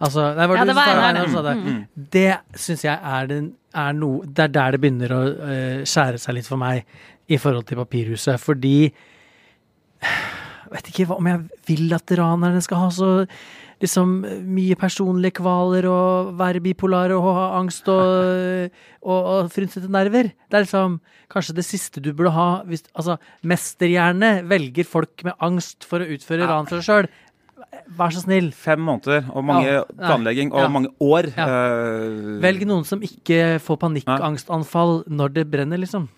Altså, 0.00 0.34
nei, 0.36 0.46
var 0.46 0.56
Ja, 0.56 0.64
det 0.64 0.68
du 0.70 0.74
var 0.74 0.84
sa- 0.84 0.92
Einar, 1.08 1.12
nei, 1.26 1.32
sa 1.32 1.42
det. 1.42 1.56
Mm. 1.56 1.86
Det 2.10 2.38
syns 2.54 2.82
jeg 2.82 2.98
er, 3.02 3.26
den, 3.26 3.52
er 3.74 3.92
noe 3.92 4.26
Det 4.26 4.38
er 4.44 4.48
der 4.48 4.70
det 4.72 4.80
begynner 4.80 5.08
å 5.10 5.22
uh, 5.40 5.82
skjære 5.84 6.18
seg 6.20 6.34
litt 6.34 6.46
for 6.46 6.56
meg 6.58 6.84
i 7.28 7.36
forhold 7.36 7.66
til 7.66 7.78
Papirhuset. 7.78 8.38
Fordi 8.40 8.92
Jeg 10.02 10.72
vet 10.72 10.88
ikke 10.88 11.06
hva- 11.10 11.18
om 11.18 11.26
jeg 11.28 11.40
vil 11.68 11.92
at 11.94 12.06
ranerne 12.16 12.62
skal 12.64 12.78
ha 12.78 12.88
så 12.88 13.10
liksom 13.82 14.14
mye 14.54 14.76
personlige 14.78 15.40
kvaler 15.40 15.88
og 15.90 16.32
være 16.38 16.62
bipolare 16.64 17.16
og 17.18 17.26
ha 17.36 17.46
angst 17.58 17.88
og, 17.90 18.70
og, 19.10 19.18
og 19.18 19.50
frynsete 19.52 19.90
nerver. 19.92 20.30
Det 20.32 20.58
er 20.58 20.66
liksom 20.66 21.00
kanskje 21.32 21.56
det 21.58 21.66
siste 21.66 22.02
du 22.04 22.12
burde 22.12 22.34
ha 22.36 22.48
hvis 22.68 22.86
Altså, 22.92 23.18
mesterhjerne 23.48 24.34
velger 24.48 24.86
folk 24.88 25.24
med 25.26 25.36
angst 25.42 25.86
for 25.88 26.02
å 26.02 26.08
utføre 26.14 26.48
ran 26.48 26.68
for 26.68 26.80
seg 26.80 26.88
sjøl. 26.88 27.12
Vær 27.92 28.12
så 28.14 28.22
snill. 28.22 28.50
Fem 28.56 28.80
måneder 28.80 29.26
og 29.34 29.44
mange 29.44 29.66
Ja, 29.66 29.82
planlegging 29.98 30.52
og 30.52 30.60
ja. 30.62 30.68
mange 30.72 30.88
år. 31.00 31.28
Ja. 31.36 31.44
eh, 31.46 32.40
Velg 32.40 32.64
noen 32.66 32.84
som 32.88 33.00
ikke 33.04 33.58
får 33.60 33.78
panikkangstanfall 33.82 35.04
når 35.12 35.32
det 35.34 35.44
brenner, 35.52 35.78
liksom. 35.82 36.08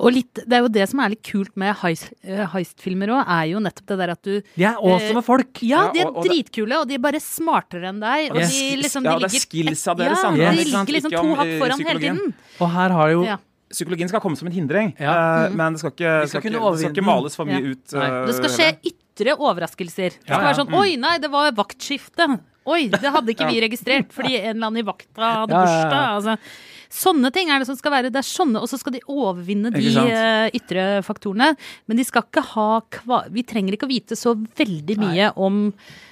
Og 0.00 0.12
litt, 0.16 0.34
det 0.46 0.52
er 0.58 0.64
jo 0.64 0.68
det 0.72 0.88
som 0.90 1.00
er 1.04 1.12
litt 1.14 1.22
kult 1.26 1.52
med 1.60 1.74
heist, 1.82 2.10
eh, 2.24 2.46
heistfilmer 2.54 3.12
òg, 3.14 3.22
er 3.28 3.44
jo 3.52 3.60
nettopp 3.60 3.86
det 3.92 3.98
der 3.98 4.10
at 4.16 4.22
du 4.22 4.40
De 4.56 4.64
er 4.64 4.74
awesome 4.80 5.22
folk. 5.22 5.62
Ja, 5.62 5.86
Ja, 5.86 5.92
de 5.92 6.00
er 6.00 6.06
og- 6.06 6.16
og 6.16 6.24
dritkule, 6.26 6.80
og 6.80 6.88
de 6.88 6.94
er 6.94 6.98
bare 6.98 7.20
smartere 7.20 7.84
enn 7.88 8.00
deg. 8.00 8.30
Og 8.32 8.36
Yes. 8.38 8.50
de 8.50 8.76
liksom, 8.82 9.04
Ja, 9.04 9.14
de 9.14 9.18
det 9.20 9.24
er 9.24 9.38
ligger 9.38 9.46
skillsa 9.46 9.96
deres, 9.96 10.22
Ja, 10.22 10.30
de 10.30 10.64
ligger 10.64 10.86
liksom 10.86 11.10
to 11.10 11.34
hakk 11.34 11.46
eh, 11.46 11.58
foran 11.60 11.78
hele 11.86 12.00
tiden. 12.00 12.34
Og 12.60 12.70
her 12.70 12.88
har 12.90 13.10
jo 13.10 13.24
Ja. 13.24 13.36
Psykologien 13.70 14.08
skal 14.08 14.18
komme 14.20 14.36
som 14.36 14.48
en 14.48 14.52
hindring, 14.52 14.94
Ja. 14.98 15.44
eh, 15.46 15.48
Mm. 15.50 15.54
men 15.56 15.72
det 15.74 15.78
skal 15.78 15.90
ikke, 15.92 16.26
skal 16.26 16.28
skal 16.28 16.40
ikke, 16.50 16.70
det 16.72 16.78
skal 16.80 16.90
ikke 16.92 17.04
males 17.06 17.36
for 17.36 17.44
mye 17.46 17.62
ut. 17.70 17.94
Eh, 17.94 18.26
Det 18.26 18.34
skal 18.34 18.50
skje 18.50 18.64
heller. 18.64 18.92
Ytre 19.20 19.36
overraskelser. 19.36 20.16
Det 20.16 20.26
skal 20.28 20.46
være 20.46 20.58
sånn 20.62 20.74
Oi, 20.80 20.96
nei, 21.00 21.18
det 21.22 21.30
var 21.32 21.52
vaktskifte. 21.56 22.28
Oi, 22.70 22.88
det 22.92 23.12
hadde 23.12 23.32
ikke 23.32 23.48
vi 23.50 23.62
registrert 23.64 24.12
fordi 24.14 24.36
en 24.38 24.56
eller 24.56 24.68
annen 24.68 24.82
i 24.82 24.86
vakta 24.86 25.30
hadde 25.42 25.56
bursdag. 25.56 26.02
Altså, 26.18 26.34
sånne 27.00 27.30
ting 27.34 27.50
er 27.50 27.62
det 27.62 27.68
som 27.70 27.78
skal 27.78 27.94
være. 27.94 28.12
Det 28.12 28.20
er 28.20 28.28
sånne, 28.28 28.60
Og 28.60 28.68
så 28.70 28.78
skal 28.80 28.96
de 28.96 29.02
overvinne 29.10 29.72
de 29.74 29.84
eh, 30.02 30.50
ytre 30.56 31.00
faktorene. 31.06 31.54
Men 31.88 32.00
de 32.00 32.06
skal 32.06 32.26
ikke 32.26 32.44
ha 32.52 32.68
Vi 33.32 33.46
trenger 33.48 33.76
ikke 33.76 33.88
å 33.88 33.92
vite 33.94 34.18
så 34.18 34.34
veldig 34.36 34.98
mye 35.00 35.32
om, 35.40 35.62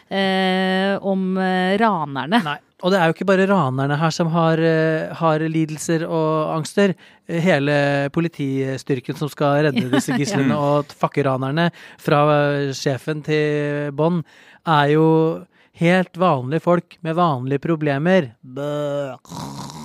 eh, 0.09 0.97
om 1.01 1.29
eh, 1.43 1.77
ranerne. 1.81 2.43
Nei. 2.45 2.59
Og 2.79 2.93
det 2.95 2.99
er 3.01 3.11
jo 3.11 3.15
ikke 3.17 3.27
bare 3.27 3.49
ranerne 3.51 3.97
her 3.99 4.13
som 4.15 4.29
har, 4.31 4.61
eh, 4.63 5.11
har 5.19 5.43
lidelser 5.51 6.05
og 6.07 6.55
angster. 6.55 6.95
Hele 7.27 8.09
politistyrken 8.15 9.19
som 9.19 9.29
skal 9.33 9.67
redde 9.67 9.91
disse 9.97 10.15
gislene 10.15 10.55
og 10.55 10.95
fakke 10.95 11.27
ranerne, 11.27 11.71
fra 11.99 12.23
sjefen 12.71 13.25
til 13.27 13.91
bånn, 13.99 14.23
er 14.69 14.95
jo 14.95 15.09
helt 15.79 16.17
vanlige 16.19 16.63
folk 16.65 16.97
med 17.07 17.15
vanlige 17.19 17.63
problemer. 17.63 18.33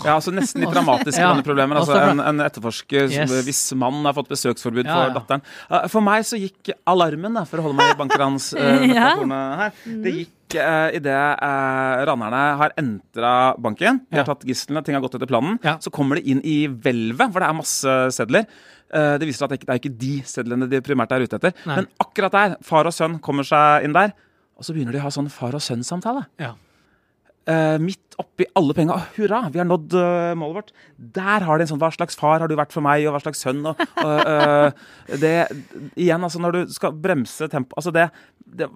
Ja, 0.04 0.16
altså 0.18 0.34
Nesten 0.36 0.64
litt 0.64 0.74
dramatiske 0.76 1.22
Ja. 1.22 1.30
denne 1.32 1.46
problemer. 1.46 1.80
Altså, 1.80 1.96
en, 2.12 2.20
en 2.20 2.42
etterforsker 2.44 3.08
som- 3.12 3.34
Yes. 3.38 3.46
hvis 3.48 3.62
mannen 3.80 4.04
har 4.06 4.14
fått 4.18 4.28
besøksforbud 4.34 4.86
Ja, 4.86 4.94
for 4.96 5.08
ja. 5.08 5.14
datteren. 5.20 5.42
Eh, 5.70 5.88
For 5.88 6.02
meg 6.02 6.24
så 6.28 6.40
gikk 6.40 6.74
alarmen, 6.88 7.34
da, 7.34 7.46
for 7.46 7.58
å 7.62 7.68
holde 7.68 7.78
meg 7.80 7.94
i 7.94 8.00
bankerans 8.02 8.54
uh, 8.58 8.88
Ja. 8.90 9.16
her. 9.24 9.72
Det 9.86 10.14
gikk 10.18 10.58
uh, 10.60 10.90
idet 10.98 11.40
uh, 11.40 12.04
ranerne 12.10 12.42
har 12.60 12.74
entra 12.78 13.56
banken. 13.58 14.02
De 14.10 14.18
har 14.20 14.26
Ja. 14.26 14.34
tatt 14.34 14.44
gislene, 14.50 14.84
ting 14.84 14.96
har 14.96 15.02
gått 15.02 15.16
etter 15.16 15.30
planen. 15.30 15.60
Ja. 15.64 15.78
Så 15.80 15.90
kommer 15.94 16.16
de 16.20 16.26
inn 16.30 16.42
i 16.44 16.68
hvelvet, 16.68 17.32
for 17.32 17.40
det 17.40 17.48
er 17.50 17.54
masse 17.62 17.96
sedler. 18.18 18.46
Eh, 18.94 19.18
det 19.18 19.26
viser 19.26 19.46
at 19.46 19.50
det 19.50 19.62
ikke 19.62 19.66
det 19.66 19.74
er 19.74 19.80
ikke 19.82 19.98
de 19.98 20.14
sedlene 20.22 20.68
de 20.70 20.82
primært 20.86 21.12
er 21.16 21.24
ute 21.26 21.40
etter. 21.40 21.54
Nei. 21.66 21.76
Men 21.80 21.88
akkurat 22.04 22.32
der, 22.36 22.52
far 22.62 22.86
og 22.86 22.94
sønn 22.94 23.16
kommer 23.26 23.42
seg 23.48 23.88
inn 23.88 23.94
der, 23.96 24.12
og 24.58 24.68
så 24.68 24.76
begynner 24.76 24.96
de 24.96 25.02
å 25.02 25.08
ha 25.08 25.14
sånn 25.14 25.32
far 25.34 25.56
og 25.58 25.64
sønn-samtale. 25.64 26.28
Ja. 26.42 26.54
Uh, 27.44 27.76
midt 27.84 28.14
oppi 28.22 28.46
alle 28.56 28.72
penga. 28.78 28.96
Oh, 28.96 29.08
hurra, 29.18 29.42
vi 29.52 29.60
har 29.60 29.66
nådd 29.68 29.96
uh, 30.00 30.32
målet 30.40 30.56
vårt. 30.62 30.70
Der 31.18 31.44
har 31.44 31.60
de 31.60 31.66
en 31.66 31.72
sånn 31.74 31.82
Hva 31.82 31.90
slags 31.92 32.16
far 32.16 32.40
har 32.40 32.48
du 32.48 32.56
vært 32.56 32.72
for 32.72 32.86
meg, 32.86 33.04
og 33.04 33.18
hva 33.18 33.20
slags 33.20 33.42
sønn? 33.44 33.60
Og, 33.68 33.82
uh, 34.00 34.70
eh, 34.72 35.18
det 35.20 35.34
Igjen, 36.00 36.24
altså, 36.24 36.40
når 36.40 36.56
du 36.56 36.72
skal 36.72 36.96
bremse 37.04 37.50
tempoet 37.52 37.76
Altså, 37.82 37.92
det, 37.92 38.06
det 38.48 38.70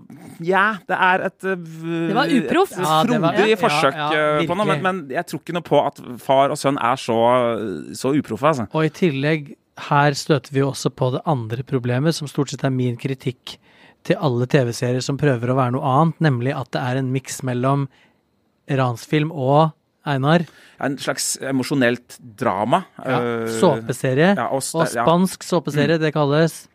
Ja, 0.43 0.65
det 0.89 0.97
er 0.97 1.23
et 1.29 1.47
uh, 1.47 1.53
Det 1.55 2.17
var 2.17 2.33
uproft. 2.41 2.75
Ja, 2.75 2.97
det 3.07 3.21
var- 3.23 3.37
frodig 3.37 3.53
ja, 3.53 3.61
forsøk 3.61 4.01
ja, 4.01 4.09
ja, 4.17 4.43
på 4.49 4.59
noe, 4.59 4.67
men, 4.73 4.83
men 4.83 4.99
jeg 5.15 5.29
tror 5.29 5.45
ikke 5.45 5.55
noe 5.55 5.69
på 5.69 5.81
at 5.85 6.03
far 6.27 6.51
og 6.51 6.59
sønn 6.59 6.81
er 6.81 6.99
så, 6.99 7.21
så 7.95 8.11
uproffe, 8.19 8.51
altså. 8.51 8.67
Og 8.73 8.89
i 8.89 8.91
tillegg, 8.99 9.53
her 9.77 10.15
støter 10.17 10.53
vi 10.53 10.63
også 10.65 10.89
på 10.89 11.11
det 11.13 11.21
andre 11.29 11.63
problemet, 11.67 12.15
som 12.17 12.29
stort 12.29 12.51
sett 12.51 12.65
er 12.65 12.73
min 12.73 12.97
kritikk 12.99 13.57
til 14.07 14.19
alle 14.23 14.47
TV-serier 14.49 15.03
som 15.03 15.19
prøver 15.19 15.51
å 15.51 15.57
være 15.57 15.75
noe 15.75 15.95
annet, 15.99 16.21
nemlig 16.23 16.53
at 16.55 16.71
det 16.73 16.83
er 16.83 16.99
en 16.99 17.11
miks 17.13 17.41
mellom 17.45 17.87
ransfilm 18.67 19.31
og 19.31 19.73
Einar. 20.07 20.45
En 20.79 20.95
slags 21.01 21.33
emosjonelt 21.43 22.15
drama. 22.39 22.85
Ja, 23.03 23.17
eh, 23.19 23.49
såpeserie. 23.59 24.29
ja, 24.37 24.47
og, 24.47 24.63
Og 24.63 24.87
spansk 24.87 25.43
såpeserie, 25.43 25.97
det 25.99 26.13
kalles 26.15 26.67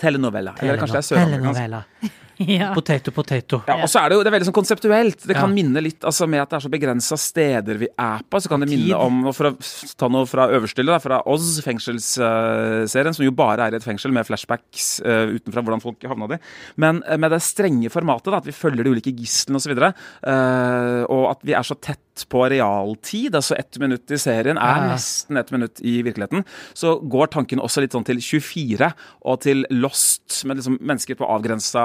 Telenovella. 0.00 0.56
Eller 0.58 0.80
kanskje 0.80 0.96
det 0.96 1.02
er 1.04 1.08
søramerikansk. 1.10 2.16
Ja. 2.40 2.70
Potato, 2.72 3.12
potato. 3.12 3.58
Ja, 3.68 3.74
og 3.84 3.88
så 3.92 4.00
er 4.00 4.08
det 4.08 4.16
jo 4.16 4.22
det 4.24 4.30
er 4.30 4.34
veldig 4.38 4.46
sånn 4.48 4.56
konseptuelt. 4.56 5.26
Det 5.28 5.34
kan 5.36 5.50
Ja. 5.50 5.54
minne 5.54 5.82
litt 5.84 6.00
altså 6.08 6.26
med 6.26 6.40
at 6.40 6.48
det 6.48 6.56
er 6.56 6.64
så 6.64 6.70
begrensa 6.72 7.18
steder 7.20 7.76
vi 7.82 7.88
er 7.92 8.22
på. 8.24 8.40
Så 8.40 8.48
kan 8.48 8.60
det 8.64 8.70
minne 8.70 8.96
om 8.96 9.32
For 9.36 9.50
å 9.50 9.94
ta 10.00 10.08
noe 10.08 10.24
fra 10.26 10.48
øverstille, 10.48 10.88
da, 10.88 10.98
fra 10.98 11.20
Oz, 11.28 11.60
fengselsserien, 11.60 13.14
som 13.14 13.24
jo 13.26 13.30
bare 13.36 13.66
er 13.68 13.76
i 13.76 13.76
et 13.80 13.84
fengsel 13.84 14.12
med 14.12 14.24
flashbacks 14.28 15.00
uh, 15.04 15.28
utenfra 15.36 15.62
hvordan 15.62 15.82
folk 15.84 16.02
havna 16.08 16.28
der. 16.32 16.40
Men 16.80 17.02
uh, 17.04 17.16
med 17.20 17.30
det 17.30 17.42
strenge 17.44 17.92
formatet, 17.92 18.32
da, 18.32 18.40
at 18.40 18.48
vi 18.48 18.56
følger 18.56 18.84
de 18.84 18.94
ulike 18.96 19.12
gislene 19.16 19.60
osv., 19.60 19.76
uh, 19.76 21.04
og 21.10 21.30
at 21.34 21.44
vi 21.44 21.52
er 21.56 21.66
så 21.66 21.76
tett 21.76 22.00
på 22.28 22.42
realtid, 22.52 23.34
altså 23.36 23.56
ett 23.58 23.78
minutt 23.80 24.10
i 24.10 24.18
serien 24.20 24.58
er 24.60 24.86
nesten 24.90 25.38
ett 25.40 25.52
minutt 25.54 25.80
i 25.80 26.00
virkeligheten, 26.06 26.44
så 26.76 26.96
går 27.00 27.32
tanken 27.34 27.62
også 27.62 27.84
litt 27.84 27.96
sånn 27.96 28.06
til 28.08 28.20
24 28.22 28.90
og 29.24 29.40
til 29.44 29.64
Lost, 29.70 30.42
med 30.48 30.60
liksom 30.60 30.78
mennesker 30.78 31.18
på 31.18 31.28
avgrensa 31.28 31.84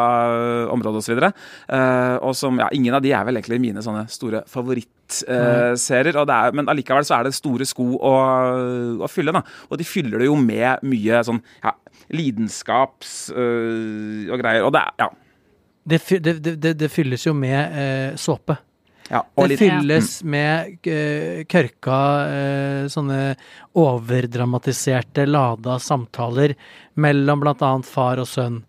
område 0.73 1.01
osv. 1.01 1.21
Uh, 1.25 2.15
og 2.21 2.35
som, 2.37 2.59
ja, 2.61 2.69
ingen 2.75 2.95
av 2.95 3.03
de 3.05 3.13
er 3.15 3.25
vel 3.27 3.39
egentlig 3.39 3.61
mine 3.63 3.83
sånne 3.85 4.05
store 4.11 4.43
favorittserier. 4.51 6.15
uh, 6.15 6.25
det 6.27 6.37
er, 6.37 6.55
men 6.57 6.71
allikevel 6.71 7.07
så 7.07 7.19
er 7.19 7.27
det 7.27 7.35
store 7.37 7.67
sko 7.67 7.91
å, 7.95 8.15
å 9.05 9.11
fylle, 9.11 9.35
da. 9.35 9.43
Og 9.69 9.79
de 9.81 9.87
fyller 9.87 10.23
det 10.23 10.29
jo 10.29 10.37
med 10.39 10.85
mye 10.87 11.21
sånn 11.27 11.41
ja, 11.63 11.75
lidenskaps 12.15 13.17
uh, 13.35 14.25
og 14.31 14.41
greier. 14.41 14.65
Og 14.65 14.73
det 14.75 14.83
er 14.83 15.05
ja. 15.05 15.11
Det, 15.85 16.01
det, 16.17 16.39
det, 16.57 16.71
det 16.79 16.89
fylles 16.89 17.27
jo 17.27 17.35
med 17.37 17.75
eh, 17.77 18.15
såpe. 18.17 18.55
Ja 19.09 19.25
Det 19.47 19.57
fylles 19.59 20.23
med 20.25 20.77
uh, 20.89 21.43
kørka 21.45 22.25
uh, 22.25 22.87
sånne 22.89 23.35
overdramatiserte, 23.77 25.25
lada 25.29 25.79
samtaler 25.79 26.55
mellom 26.95 27.47
annet 27.53 27.85
far 27.85 28.17
og 28.23 28.27
sønn. 28.29 28.63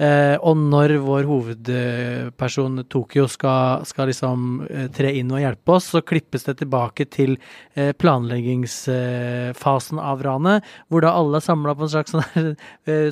Uh, 0.00 0.36
og 0.40 0.56
når 0.56 0.98
vår 1.04 1.24
hovedperson 1.28 2.84
Tokyo 2.90 3.28
skal, 3.30 3.84
skal 3.86 4.06
liksom 4.08 4.66
tre 4.96 5.12
inn 5.18 5.30
og 5.30 5.40
hjelpe 5.42 5.72
oss, 5.76 5.86
så 5.92 6.00
klippes 6.00 6.44
det 6.48 6.56
tilbake 6.62 7.04
til 7.12 7.36
planleggingsfasen 7.76 9.98
av 10.00 10.22
ranet, 10.24 10.64
hvor 10.88 11.00
da 11.04 11.10
alle 11.18 11.36
er 11.38 11.44
samla 11.44 11.74
på 11.76 11.82
en 11.86 11.92
slags 11.92 12.12
sånn 12.16 12.56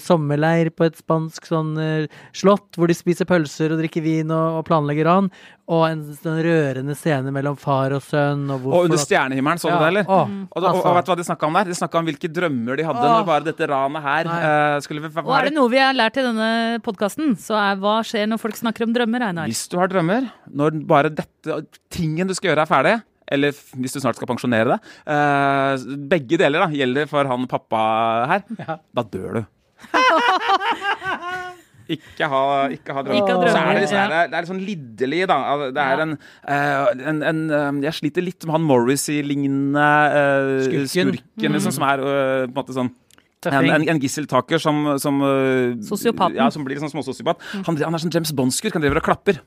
sommerleir 0.02 0.68
på 0.72 0.84
et 0.88 0.98
spansk 0.98 1.46
sånn 1.52 1.72
slott, 2.32 2.76
hvor 2.76 2.86
de 2.90 2.94
spiser 2.96 3.26
pølser 3.28 3.72
og 3.74 3.78
drikker 3.84 4.02
vin 4.04 4.30
og, 4.32 4.46
og 4.60 4.66
planlegger 4.68 5.04
ran. 5.10 5.30
Og 5.70 5.84
en 5.86 6.00
sånn 6.18 6.40
rørende 6.42 6.96
scene 6.98 7.30
mellom 7.34 7.54
far 7.60 7.92
og 7.94 8.02
sønn. 8.02 8.42
Og, 8.50 8.64
og 8.66 8.88
under 8.88 8.98
stjernehimmelen, 8.98 9.60
så 9.62 9.68
du 9.68 9.74
Ja, 9.74 9.78
det, 9.84 9.90
eller? 9.92 10.08
å, 10.10 10.20
Og, 10.24 10.56
da, 10.56 10.64
og, 10.64 10.64
altså. 10.72 10.86
og 10.90 10.96
vet 10.96 11.06
du 11.06 11.12
hva 11.12 11.18
de 11.20 11.26
snakka 11.28 11.46
om 11.46 11.58
der? 11.60 11.70
De 11.70 11.76
snakka 11.78 12.00
om 12.00 12.08
hvilke 12.10 12.30
drømmer 12.40 12.80
de 12.80 12.86
hadde 12.88 13.04
Åh. 13.04 13.12
når 13.14 13.28
bare 13.28 13.46
dette 13.46 13.68
ranet 13.70 14.06
her 14.08 14.30
eh, 14.34 14.78
skulle 14.82 15.04
være 15.04 15.26
Og 15.26 15.36
er 15.38 15.50
det 15.50 15.54
noe 15.54 15.70
vi 15.70 15.78
har 15.82 15.94
lært 15.94 16.18
i 16.18 16.24
denne 16.26 16.50
podkasten, 16.82 17.36
så 17.38 17.54
er 17.60 17.78
hva 17.82 18.00
skjer 18.06 18.26
når 18.32 18.42
folk 18.42 18.58
snakker 18.58 18.88
om 18.88 18.96
drømmer, 18.96 19.28
Einar? 19.30 19.46
Hvis 19.52 19.62
du 19.70 19.78
har 19.78 19.92
drømmer, 19.92 20.26
når 20.50 20.82
bare 20.90 21.14
dette 21.14 21.62
tingen 21.94 22.26
du 22.26 22.34
skal 22.34 22.52
gjøre, 22.52 22.66
er 22.66 22.74
ferdig 22.74 22.96
eller 23.30 23.54
hvis 23.54 23.94
du 23.94 24.00
snart 24.02 24.18
skal 24.18 24.26
pensjonere 24.26 24.74
deg. 24.74 24.90
Eh, 25.14 25.84
begge 26.10 26.38
deler 26.40 26.64
da, 26.66 26.70
gjelder 26.74 27.06
for 27.10 27.30
han 27.30 27.46
pappa 27.50 27.82
her. 28.32 28.42
Ja. 28.58 28.80
Da 28.98 29.06
dør 29.06 29.38
du. 29.38 29.42
Ikke 31.96 32.28
ha, 32.30 32.42
ikke 32.74 32.94
ha 32.96 33.04
drømmer. 33.06 33.20
Ikke 33.20 33.36
ha 33.36 33.50
Så 33.50 33.60
er 33.60 33.74
det, 33.74 33.82
liksom, 33.84 33.98
ja. 33.98 34.06
det, 34.06 34.18
er, 34.20 34.30
det 34.30 34.38
er 34.38 34.44
litt 34.44 34.52
sånn 34.52 34.64
lidderlig, 34.64 35.20
da. 35.30 35.38
Altså, 35.52 35.68
Det 35.76 35.84
er 35.84 36.02
en, 36.04 36.16
eh, 36.54 37.06
en, 37.12 37.22
en 37.30 37.44
eh, 37.58 37.70
Jeg 37.88 37.98
sliter 38.00 38.26
litt 38.26 38.46
med 38.46 38.56
han 38.58 38.66
Morrissey-lignende 38.68 39.86
uh, 40.14 40.56
Skurken. 40.66 40.90
skurken, 40.92 41.56
liksom, 41.58 41.76
som 41.78 41.86
er 41.88 42.04
på 42.04 42.16
en 42.50 42.58
måte 42.58 42.76
sånn 42.76 42.92
en, 43.48 43.70
en, 43.72 43.86
en 43.88 44.00
gisseltaker 44.02 44.60
som, 44.60 44.82
som 45.00 45.22
Sosiopaten. 45.88 46.36
Ja, 46.36 46.50
som 46.52 46.66
blir 46.66 46.76
sånn 46.82 46.92
småsosiopat. 46.92 47.40
Han, 47.64 47.78
han 47.80 47.96
er 47.96 48.02
sånn 48.02 48.12
James 48.12 48.34
Bond-skurk. 48.36 48.76
Han 48.76 48.84
driver 48.84 49.00
og 49.00 49.06
klapper. 49.06 49.40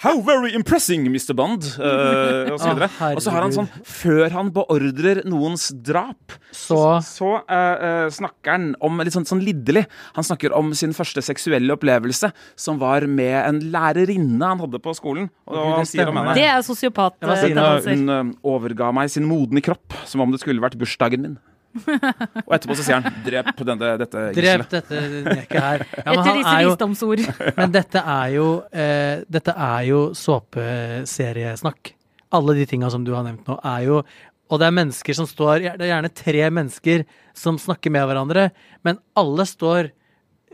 How 0.00 0.16
very 0.24 0.54
impressing, 0.56 1.04
Mr. 1.12 1.34
Bond! 1.36 1.66
Uh, 1.76 2.48
og 2.54 2.56
så 2.56 2.70
videre. 2.70 2.86
Å, 2.88 3.10
og 3.18 3.20
så 3.20 3.34
har 3.34 3.44
han 3.44 3.52
sånn 3.52 3.66
Før 3.84 4.32
han 4.32 4.48
beordrer 4.54 5.20
noens 5.28 5.66
drap, 5.76 6.38
Så 6.56 6.78
så 7.04 7.34
uh, 7.42 7.50
uh, 7.52 8.06
snakker 8.08 8.54
han 8.54 8.70
om 8.80 8.96
litt 9.04 9.12
sånn, 9.12 9.28
sånn 9.28 9.42
lidderlig. 9.44 9.84
Han 10.16 10.24
snakker 10.24 10.56
om 10.56 10.72
sin 10.78 10.96
første 10.96 11.20
seksuelle 11.24 11.76
opplevelse, 11.76 12.32
som 12.56 12.80
var 12.80 13.04
med 13.04 13.36
en 13.42 13.60
lærerinne 13.74 14.40
han 14.54 14.64
hadde 14.64 14.80
på 14.80 14.96
skolen. 14.96 15.28
Og 15.44 15.58
det 15.58 15.68
han 15.82 15.92
sier 15.92 16.08
om 16.08 16.22
henne 16.22 16.38
Det 16.38 16.48
er 16.48 16.64
sosiopat. 16.64 17.20
sier 17.42 17.92
hun, 17.92 18.34
overga 18.40 18.88
meg 18.96 19.12
sin 19.12 19.28
modne 19.28 19.60
kropp, 19.64 20.00
som 20.08 20.24
om 20.24 20.32
det 20.32 20.40
skulle 20.40 20.64
vært 20.64 20.80
bursdagen 20.80 21.28
min. 21.28 21.38
Og 22.48 22.54
etterpå 22.56 22.74
så 22.74 22.82
sier 22.84 22.98
han 22.98 23.20
'drep 23.24 23.52
denne, 23.62 23.90
dette 24.00 24.22
Drep 24.34 24.64
gisselet'. 24.64 24.72
dette 24.74 25.02
neket 25.28 25.60
her. 25.62 25.84
Ja, 26.04 26.08
men, 26.10 26.18
Etter 26.18 26.38
disse 26.40 26.56
jo, 26.64 26.72
visdomsord. 26.72 27.22
men 27.60 27.76
dette 27.76 28.02
er 28.02 28.32
jo 28.34 28.48
eh, 28.72 29.22
Dette 29.30 29.54
er 29.54 29.84
jo 29.90 30.00
såpeseriesnakk. 30.18 31.92
Alle 32.34 32.56
de 32.58 32.66
tinga 32.70 32.90
som 32.90 33.04
du 33.06 33.12
har 33.14 33.24
nevnt 33.26 33.46
nå, 33.48 33.58
er 33.62 33.86
jo 33.86 34.02
Og 34.50 34.58
det 34.58 34.66
er 34.66 34.74
mennesker 34.74 35.14
som 35.14 35.28
står 35.30 35.64
Det 35.78 35.86
er 35.86 35.92
gjerne 35.92 36.10
tre 36.14 36.50
mennesker 36.50 37.06
som 37.38 37.58
snakker 37.58 37.94
med 37.94 38.08
hverandre, 38.10 38.50
men 38.84 38.98
alle 39.16 39.46
står 39.46 39.92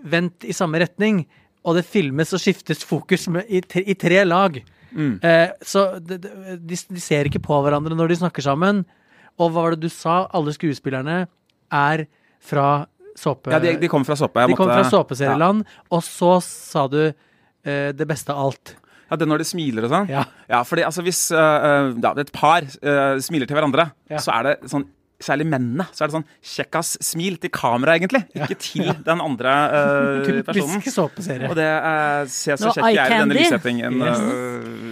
vendt 0.04 0.44
i 0.44 0.52
samme 0.52 0.78
retning. 0.78 1.26
og 1.64 1.74
det 1.74 1.82
filmes 1.88 2.30
og 2.32 2.38
skiftes 2.38 2.84
fokus 2.86 3.26
med, 3.26 3.42
i, 3.48 3.58
tre, 3.60 3.82
i 3.82 3.94
tre 3.98 4.20
lag. 4.22 4.60
Mm. 4.92 5.18
Eh, 5.20 5.48
så 5.66 5.98
de, 5.98 6.18
de, 6.22 6.76
de 6.76 7.00
ser 7.02 7.26
ikke 7.26 7.42
på 7.42 7.58
hverandre 7.64 7.96
når 7.96 8.12
de 8.12 8.18
snakker 8.20 8.44
sammen. 8.44 8.84
Og 9.38 9.50
hva 9.52 9.66
var 9.66 9.76
det 9.76 9.84
du 9.86 9.92
sa? 9.92 10.22
Alle 10.36 10.54
skuespillerne 10.56 11.26
er 11.72 12.06
fra 12.46 12.86
såpe... 13.16 13.52
Ja, 13.52 13.58
de, 13.60 13.74
de 13.80 13.88
kom 13.92 14.04
fra 14.06 14.16
såpe. 14.18 14.40
Jeg 14.44 14.52
de 14.54 14.56
kom 14.58 14.68
måtte- 14.70 14.82
fra 14.84 14.90
såpeserieland. 14.92 15.64
Og 15.92 16.02
så 16.06 16.36
sa 16.44 16.86
du 16.92 17.00
eh, 17.06 17.92
det 17.96 18.06
beste 18.08 18.32
av 18.32 18.48
alt. 18.48 18.74
Ja, 19.10 19.14
det 19.20 19.28
når 19.30 19.38
de 19.44 19.46
smiler 19.46 19.84
og 19.86 19.92
sånn? 19.92 20.08
Ja. 20.10 20.24
Ja, 20.50 20.64
fordi 20.66 20.82
altså 20.82 21.02
hvis 21.06 21.28
øh, 21.30 21.92
ja, 22.02 22.10
et 22.18 22.32
par 22.34 22.64
uh, 22.66 23.20
smiler 23.22 23.46
til 23.46 23.54
hverandre, 23.54 23.90
Ja. 24.10 24.18
så 24.18 24.32
er 24.40 24.42
det 24.50 24.54
sånn 24.72 24.88
Særlig 25.16 25.46
mennene. 25.48 25.86
Så 25.96 26.02
er 26.04 26.10
det 26.10 26.12
sånn 26.12 26.24
kjekkas-smil 26.44 27.38
til 27.40 27.48
kamera, 27.48 27.94
egentlig. 27.96 28.18
Ikke 28.36 28.52
til 28.60 28.90
den 29.06 29.22
andre 29.24 29.52
uh, 29.72 30.26
personen. 30.44 30.74
Typisk 30.82 30.92
såpeserie. 30.92 31.48
Og 31.48 31.56
det 31.56 31.64
uh, 31.72 32.26
ser 32.28 32.58
så 32.60 32.66
Noe 32.68 32.74
kjekk 32.76 32.90
jeg 32.90 33.00
er 33.00 33.14
i 33.14 33.20
denne 33.22 33.38
lyssettingen, 33.38 33.96
Yes. 34.04 34.20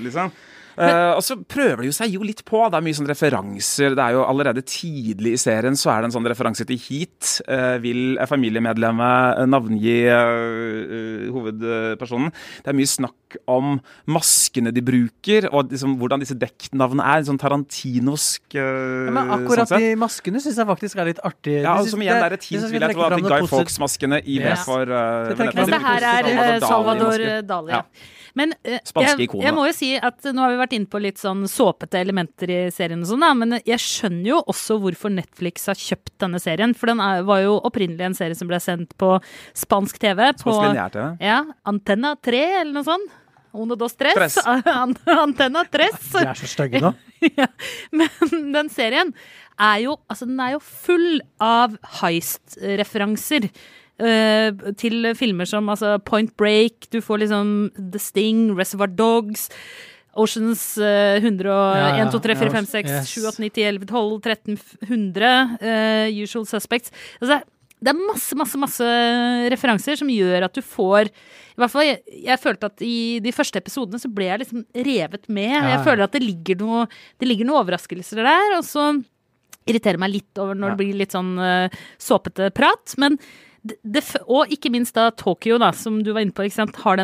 liksom. 0.07 0.33
Eh, 0.75 1.13
og 1.15 1.23
så 1.23 1.37
prøver 1.39 1.85
de 1.85 1.91
jo 1.91 1.95
seg 1.95 2.15
jo 2.17 2.25
litt 2.27 2.43
på. 2.47 2.63
Det 2.71 2.79
er 2.79 2.85
mye 2.85 2.99
sånn 2.99 3.11
referanser. 3.11 3.95
Det 3.95 4.05
er 4.05 4.17
jo 4.17 4.25
Allerede 4.25 4.65
tidlig 4.67 5.35
i 5.37 5.41
serien 5.41 5.77
så 5.79 5.93
er 5.93 6.03
det 6.03 6.09
en 6.09 6.15
sånn 6.17 6.27
referanse 6.27 6.67
til 6.67 6.81
Heat. 6.81 7.35
Uh, 7.47 7.77
vil 7.83 8.17
familiemedlemmet 8.29 9.43
eh, 9.43 9.49
navngi 9.51 9.97
uh, 10.09 11.29
hovedpersonen. 11.35 12.33
Det 12.65 12.73
er 12.73 12.79
mye 12.79 12.91
snakk 12.91 13.39
om 13.51 13.77
maskene 14.11 14.73
de 14.75 14.83
bruker, 14.85 15.49
og 15.51 15.73
liksom, 15.75 15.97
hvordan 16.01 16.23
disse 16.23 16.37
dekknavnene 16.39 17.07
er. 17.15 17.27
Sånn 17.29 17.41
tarantinosk 17.41 18.57
uh, 18.59 18.65
Ja, 18.65 19.15
men 19.15 19.35
akkurat 19.39 19.77
de 19.77 19.95
maskene 20.01 20.43
syns 20.43 20.59
jeg 20.61 20.71
faktisk 20.73 20.99
er 20.99 21.13
litt 21.13 21.23
artig. 21.25 21.61
ja, 21.63 21.77
og 21.79 21.91
som 21.91 22.03
igjen 22.03 22.19
er 22.19 22.37
et 22.39 22.49
hint 22.51 22.67
vil 22.73 22.89
jeg 22.89 22.99
tro 22.99 23.09
til 23.15 23.29
Guy. 23.29 23.49
Fawkes-maskene 23.55 24.23
i 24.25 24.41
Yes. 24.45 24.65
for 24.67 24.83
uh, 24.91 25.31
Det 25.31 25.47
det 25.55 25.81
her 25.81 26.05
er 26.05 26.61
Salvador 26.61 27.23
Dali-masker. 27.47 28.03
Ja. 28.03 28.11
Men 28.35 28.53
jeg, 28.67 29.29
jeg 29.31 29.55
må 29.55 29.65
jo 29.69 29.75
si 29.77 29.93
at 29.95 30.27
nå 30.35 30.43
har 30.43 30.51
vi 30.51 30.59
vært 30.59 30.64
inne 30.73 30.89
på 30.89 31.01
litt 31.03 31.21
sånn 31.21 31.45
såpete 31.51 32.01
elementer 32.01 32.51
i 32.51 32.61
serien 32.73 33.03
og 33.05 33.11
sånn, 33.11 33.27
men 33.37 33.59
jeg 33.61 33.83
skjønner 33.83 34.31
jo 34.31 34.39
også 34.55 34.79
hvorfor 34.81 35.13
Netflix 35.13 35.69
har 35.69 35.77
kjøpt 35.77 36.15
denne 36.25 36.41
serien. 36.41 36.73
For 36.79 36.89
den 36.89 37.03
er, 37.05 37.21
var 37.29 37.43
jo 37.45 37.59
opprinnelig 37.69 38.09
en 38.09 38.17
serie 38.17 38.39
som 38.39 38.49
ble 38.49 38.61
sendt 38.63 38.97
på 39.01 39.19
spansk 39.53 40.01
TV. 40.01 40.31
På 40.41 40.57
lineær-TV. 40.63 41.21
ja, 41.21 41.43
Antenna 41.69 42.15
3, 42.17 42.43
eller 42.63 42.73
noe 42.79 42.89
sånt. 42.89 43.21
Uno, 43.55 43.77
dos, 43.79 43.95
tres. 43.95 44.15
Tres. 44.15 44.39
Antenna 45.25 45.63
tres. 45.71 46.11
De 46.11 46.25
er 46.27 46.39
så 46.39 46.49
stygge 46.51 46.81
nå. 46.83 46.91
ja. 47.39 47.47
Men 47.95 48.51
den 48.57 48.71
serien 48.73 49.15
er 49.55 49.79
jo, 49.85 49.97
altså, 50.11 50.27
den 50.27 50.41
er 50.43 50.57
jo 50.57 50.61
full 50.65 51.23
av 51.43 51.79
heist-referanser. 52.01 53.49
Uh, 53.95 54.51
til 54.75 55.07
filmer 55.15 55.47
som 55.47 55.69
altså, 55.71 56.01
Point 56.03 56.33
Break, 56.41 56.89
du 56.91 56.99
får 56.99 57.23
liksom 57.23 57.51
The 57.79 58.01
Sting, 58.03 58.49
Reservoir 58.59 58.91
Dogs, 58.91 59.47
Oceans 60.21 60.63
eh, 60.79 61.17
100 61.21 61.49
og 61.51 61.77
Ja, 61.79 61.89
ja. 61.99 62.05
1, 62.07 62.13
2, 62.15 62.21
3, 62.27 62.37
4, 62.43 62.51
5, 62.55 62.69
6, 62.73 62.91
Yes. 62.91 63.09
7, 63.15 63.27
8, 63.33 63.43
9, 63.45 63.51
10, 63.59 63.67
11, 63.71 63.87
12, 63.91 64.21
13, 64.23 64.59
100. 64.89 65.33
Uh, 65.63 66.23
usual 66.23 66.47
Suspects. 66.47 66.93
Altså, 67.21 67.41
det 67.85 67.93
er 67.93 67.99
masse, 68.01 68.37
masse, 68.39 68.57
masse 68.61 68.87
referanser 69.53 69.99
som 70.01 70.09
gjør 70.09 70.47
at 70.47 70.55
du 70.57 70.63
får 70.65 71.11
i 71.55 71.61
hvert 71.61 71.71
fall, 71.71 71.85
jeg, 71.87 71.99
jeg 72.25 72.41
følte 72.43 72.67
at 72.67 72.83
i 72.83 72.95
de 73.23 73.31
første 73.31 73.61
episodene 73.61 74.01
så 74.03 74.09
ble 74.11 74.27
jeg 74.27 74.41
liksom 74.43 74.63
revet 74.75 75.29
med. 75.31 75.53
Ja. 75.53 75.77
Jeg 75.77 75.85
føler 75.87 76.03
at 76.09 76.15
det 76.17 76.23
ligger 76.25 76.59
noe, 76.65 76.87
det 77.23 77.29
ligger 77.29 77.47
noen 77.47 77.61
overraskelser 77.61 78.25
der, 78.27 78.57
og 78.57 78.65
så 78.67 78.89
irriterer 79.69 80.01
meg 80.03 80.17
litt 80.17 80.41
over 80.43 80.59
når 80.59 80.73
Ja. 80.73 80.75
det 80.75 80.81
blir 80.83 80.99
litt 80.99 81.15
sånn 81.15 81.37
uh, 81.39 81.69
såpete 82.03 82.49
prat. 82.57 82.97
Men 82.99 83.21
det, 83.63 83.79
det, 83.87 84.03
og 84.27 84.51
ikke 84.51 84.73
minst 84.75 84.97
da 84.99 85.11
Tokyo, 85.15 85.61
da, 85.63 85.71
som 85.73 86.03
du 86.03 86.11
var 86.13 86.25
inne 86.25 86.35
på, 86.35 86.43
ikke 86.49 86.59
sant, 86.59 86.81
har 86.83 86.99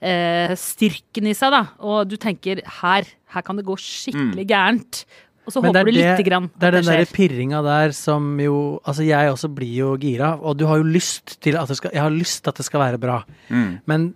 denne 0.00 0.48
Nikita-styrken 0.50 1.26
i 1.26 1.34
seg, 1.34 1.50
da. 1.50 1.62
Og 1.80 2.08
du 2.08 2.16
tenker 2.16 2.60
her, 2.82 3.04
her 3.34 3.42
kan 3.42 3.56
det 3.56 3.64
gå 3.66 3.74
skikkelig 3.76 4.46
gærent. 4.48 5.04
Og 5.48 5.52
så 5.54 5.62
Men 5.62 5.74
er 5.74 5.80
håper 5.80 5.84
du 5.92 5.96
det- 5.98 6.18
lite 6.18 6.24
grann 6.28 6.50
Det 6.60 6.62
er 6.62 6.70
den 6.72 6.84
det 6.84 7.08
der 7.08 7.14
pirringa 7.16 7.62
der 7.64 7.92
som 7.92 8.38
jo 8.38 8.80
Altså, 8.84 9.02
jeg 9.06 9.30
også 9.32 9.48
blir 9.54 9.74
jo 9.76 9.96
gira, 9.96 10.38
og 10.42 10.58
du 10.58 10.66
har 10.66 10.76
jo 10.76 10.82
lyst 10.84 11.40
til 11.40 11.56
at 11.56 11.66
det 11.68 11.76
skal 11.78 11.90
Jeg 11.94 12.02
har 12.02 12.10
lyst 12.10 12.42
til 12.44 12.50
at 12.50 12.56
det 12.56 12.66
skal 12.66 12.80
være 12.80 12.98
bra, 13.00 13.24
Mm. 13.50 13.80
men 13.86 14.14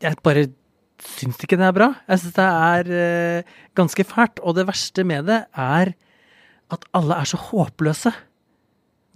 jeg 0.00 0.16
bare 0.22 0.46
syns 0.98 1.36
ikke 1.44 1.58
det 1.58 1.66
er 1.66 1.72
bra. 1.72 1.94
Jeg 2.08 2.18
syns 2.20 2.32
det 2.32 2.88
er 2.88 3.38
eh, 3.38 3.42
ganske 3.76 4.02
fælt, 4.04 4.40
og 4.42 4.54
det 4.56 4.66
verste 4.66 5.04
med 5.04 5.26
det 5.26 5.44
er 5.54 5.92
at 6.70 6.84
alle 6.94 7.14
er 7.20 7.24
så 7.24 7.36
håpløse. 7.36 8.12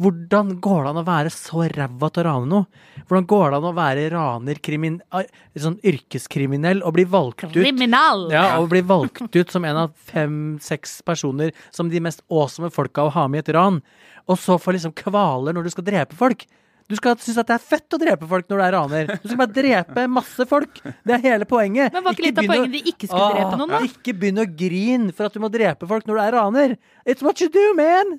Hvordan 0.00 0.54
går 0.64 0.84
det 0.84 0.90
an 0.94 1.00
å 1.02 1.04
være 1.04 1.30
så 1.34 1.66
ræva 1.68 2.08
til 2.08 2.22
å 2.22 2.24
rane 2.24 2.48
noe? 2.48 2.84
Hvordan 3.04 3.26
går 3.28 3.50
det 3.52 3.58
an 3.58 3.66
å 3.68 3.72
være 3.76 4.04
raner, 4.14 4.60
krimin, 4.64 4.94
ah, 5.12 5.26
sånn 5.60 5.76
yrkeskriminell, 5.84 6.80
og 6.86 6.94
bli 6.96 7.04
valgt 7.10 7.44
ut 7.44 7.52
Kriminal! 7.52 8.30
ja, 8.32 8.46
og 8.62 8.70
bli 8.72 8.80
valgt 8.86 9.36
ut 9.36 9.52
som 9.52 9.66
en 9.68 9.82
av 9.82 9.92
fem-seks 10.08 11.02
personer 11.04 11.52
som 11.68 11.90
de 11.92 12.00
mest 12.00 12.24
awesome 12.32 12.70
folka 12.72 13.04
å 13.04 13.12
ha 13.12 13.26
med 13.28 13.42
i 13.42 13.44
et 13.44 13.52
ran. 13.58 13.82
Og 14.30 14.40
så 14.40 14.56
få 14.62 14.72
liksom 14.76 14.94
kvaler 14.96 15.56
når 15.56 15.68
du 15.68 15.74
skal 15.74 15.86
drepe 15.90 16.16
folk. 16.16 16.46
Du 16.90 16.96
skal 16.98 17.14
synes 17.22 17.38
at 17.38 17.50
det 17.50 17.58
er 17.58 17.62
fett 17.62 17.94
å 17.94 18.00
drepe 18.02 18.26
folk 18.30 18.48
når 18.50 18.56
du 18.56 18.64
er 18.64 18.74
raner. 18.74 19.12
Du 19.20 19.28
skal 19.28 19.38
bare 19.44 19.54
drepe 19.54 20.06
masse 20.10 20.46
folk. 20.50 20.80
Det 21.06 21.14
er 21.14 21.22
hele 21.22 21.46
poenget. 21.50 21.92
Men 21.94 22.08
var 22.08 22.16
ikke 22.16 22.26
litt 22.26 22.40
av 22.40 22.48
poenget 22.50 22.72
de 22.72 22.80
ikke 22.94 23.10
skulle 23.10 23.28
drepe 23.36 23.60
noen, 23.60 23.76
da? 23.76 23.84
Ikke 23.86 24.16
begynn 24.16 24.42
å 24.42 24.48
grine 24.48 25.14
for 25.14 25.28
at 25.28 25.36
du 25.36 25.44
må 25.44 25.52
drepe 25.52 25.86
folk 25.90 26.08
når 26.08 26.18
du 26.18 26.24
er 26.24 26.36
raner. 26.38 26.74
It's 27.04 27.22
what 27.22 27.44
you 27.44 27.52
do, 27.52 27.68
man! 27.78 28.18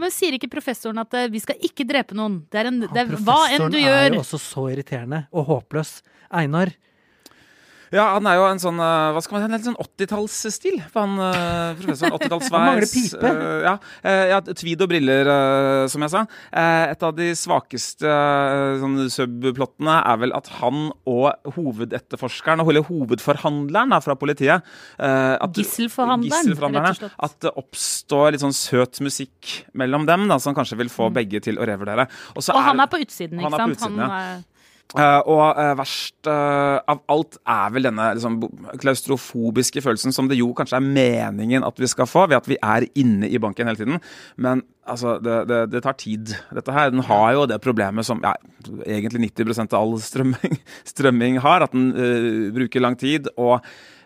Men 0.00 0.12
Sier 0.14 0.36
ikke 0.36 0.50
professoren 0.52 0.98
at 1.02 1.14
eh, 1.18 1.28
vi 1.32 1.40
skal 1.42 1.60
ikke 1.64 1.86
drepe 1.88 2.16
noen? 2.18 2.42
Det 2.52 2.60
er, 2.62 2.70
en, 2.70 2.82
det 2.84 3.02
er 3.02 3.14
hva 3.16 3.38
enn 3.52 3.70
du 3.72 3.78
gjør. 3.78 3.86
professoren 3.86 4.10
er 4.10 4.18
jo 4.18 4.24
også 4.24 4.42
så 4.42 4.66
irriterende 4.74 5.22
og 5.32 5.48
håpløs. 5.50 5.96
Einar. 6.36 6.72
Ja, 7.94 8.08
han 8.16 8.26
er 8.26 8.34
jo 8.38 8.44
en 8.48 8.60
sånn 8.62 8.80
eh, 8.82 9.10
Hva 9.14 9.20
skal 9.22 9.36
man 9.36 9.42
si, 9.42 9.46
en 9.46 9.54
litt 9.56 9.66
sånn 9.68 9.78
80-tallsstil 9.78 10.78
på 10.92 11.02
han 11.04 11.14
uh, 11.20 11.76
professoren. 11.78 12.16
80-tallssveis. 12.18 12.52
Han 12.56 12.66
mangler 12.66 12.88
pipe. 12.90 13.30
eh, 13.30 13.64
ja, 13.66 13.74
eh, 14.02 14.22
ja, 14.32 14.40
tweed 14.46 14.82
og 14.82 14.90
briller, 14.90 15.28
eh, 15.30 15.82
som 15.92 16.02
jeg 16.04 16.12
sa. 16.14 16.22
Eh, 16.50 16.84
et 16.92 17.04
av 17.06 17.14
de 17.16 17.28
svakeste 17.38 18.08
uh, 18.10 18.78
sånn 18.82 18.96
subplottene 19.12 19.96
er 20.00 20.20
vel 20.22 20.34
at 20.36 20.50
han 20.58 20.88
og 21.06 21.52
hovedetterforskeren, 21.56 22.64
eller 22.64 22.86
hovedforhandleren 22.88 23.94
da, 23.94 24.00
fra 24.04 24.16
politiet 24.18 24.66
eh, 24.98 25.36
at, 25.36 25.56
Gisselforhandleren, 25.56 26.52
rett 26.56 26.90
og 26.90 27.00
slett. 27.00 27.16
At 27.28 27.38
det 27.44 27.52
oppstår 27.60 28.34
litt 28.34 28.42
sånn 28.44 28.56
søt 28.56 29.00
musikk 29.04 29.52
mellom 29.78 30.06
dem, 30.08 30.26
da, 30.30 30.40
som 30.42 30.56
kanskje 30.56 30.80
vil 30.82 30.90
få 30.92 31.10
begge 31.14 31.42
til 31.44 31.60
å 31.60 31.68
revurdere. 31.68 32.08
Og, 32.34 32.42
så 32.42 32.56
Mm. 32.56 32.60
Og 32.62 32.64
han 32.70 32.80
er 32.80 32.88
på 32.88 32.98
utsiden, 33.04 33.40
ikke 33.40 33.44
Han 33.44 33.52
ikke 33.52 33.62
er 33.62 33.66
på 33.66 33.76
utsiden, 33.76 33.98
han 34.00 34.10
ja. 34.10 34.55
Eh, 34.94 35.20
og 35.26 35.58
uh, 35.58 35.72
verst 35.80 36.28
uh, 36.30 36.78
av 36.86 37.00
alt 37.10 37.40
er 37.42 37.72
vel 37.74 37.88
denne 37.88 38.04
liksom, 38.14 38.36
klaustrofobiske 38.78 39.82
følelsen 39.82 40.14
som 40.14 40.28
det 40.30 40.38
jo 40.38 40.52
kanskje 40.56 40.78
er 40.78 40.86
meningen 40.86 41.66
at 41.66 41.82
vi 41.82 41.88
skal 41.90 42.06
få, 42.06 42.28
ved 42.30 42.38
at 42.38 42.46
vi 42.46 42.58
er 42.62 42.86
inne 42.94 43.26
i 43.26 43.40
banken 43.42 43.66
hele 43.66 43.80
tiden. 43.80 43.98
Men 44.38 44.62
altså, 44.86 45.16
det, 45.18 45.40
det, 45.50 45.60
det 45.74 45.82
tar 45.84 45.98
tid, 45.98 46.36
dette 46.54 46.76
her. 46.76 46.94
Den 46.94 47.02
har 47.08 47.34
jo 47.34 47.48
det 47.50 47.58
problemet 47.64 48.06
som 48.06 48.22
ja, 48.24 48.36
egentlig 48.86 49.32
90 49.34 49.66
av 49.66 49.76
all 49.80 49.98
strømming, 50.00 50.56
strømming 50.94 51.42
har, 51.42 51.66
at 51.66 51.74
den 51.74 51.90
bruker 52.54 52.86
lang 52.86 52.98
tid. 53.00 53.28
og 53.36 53.58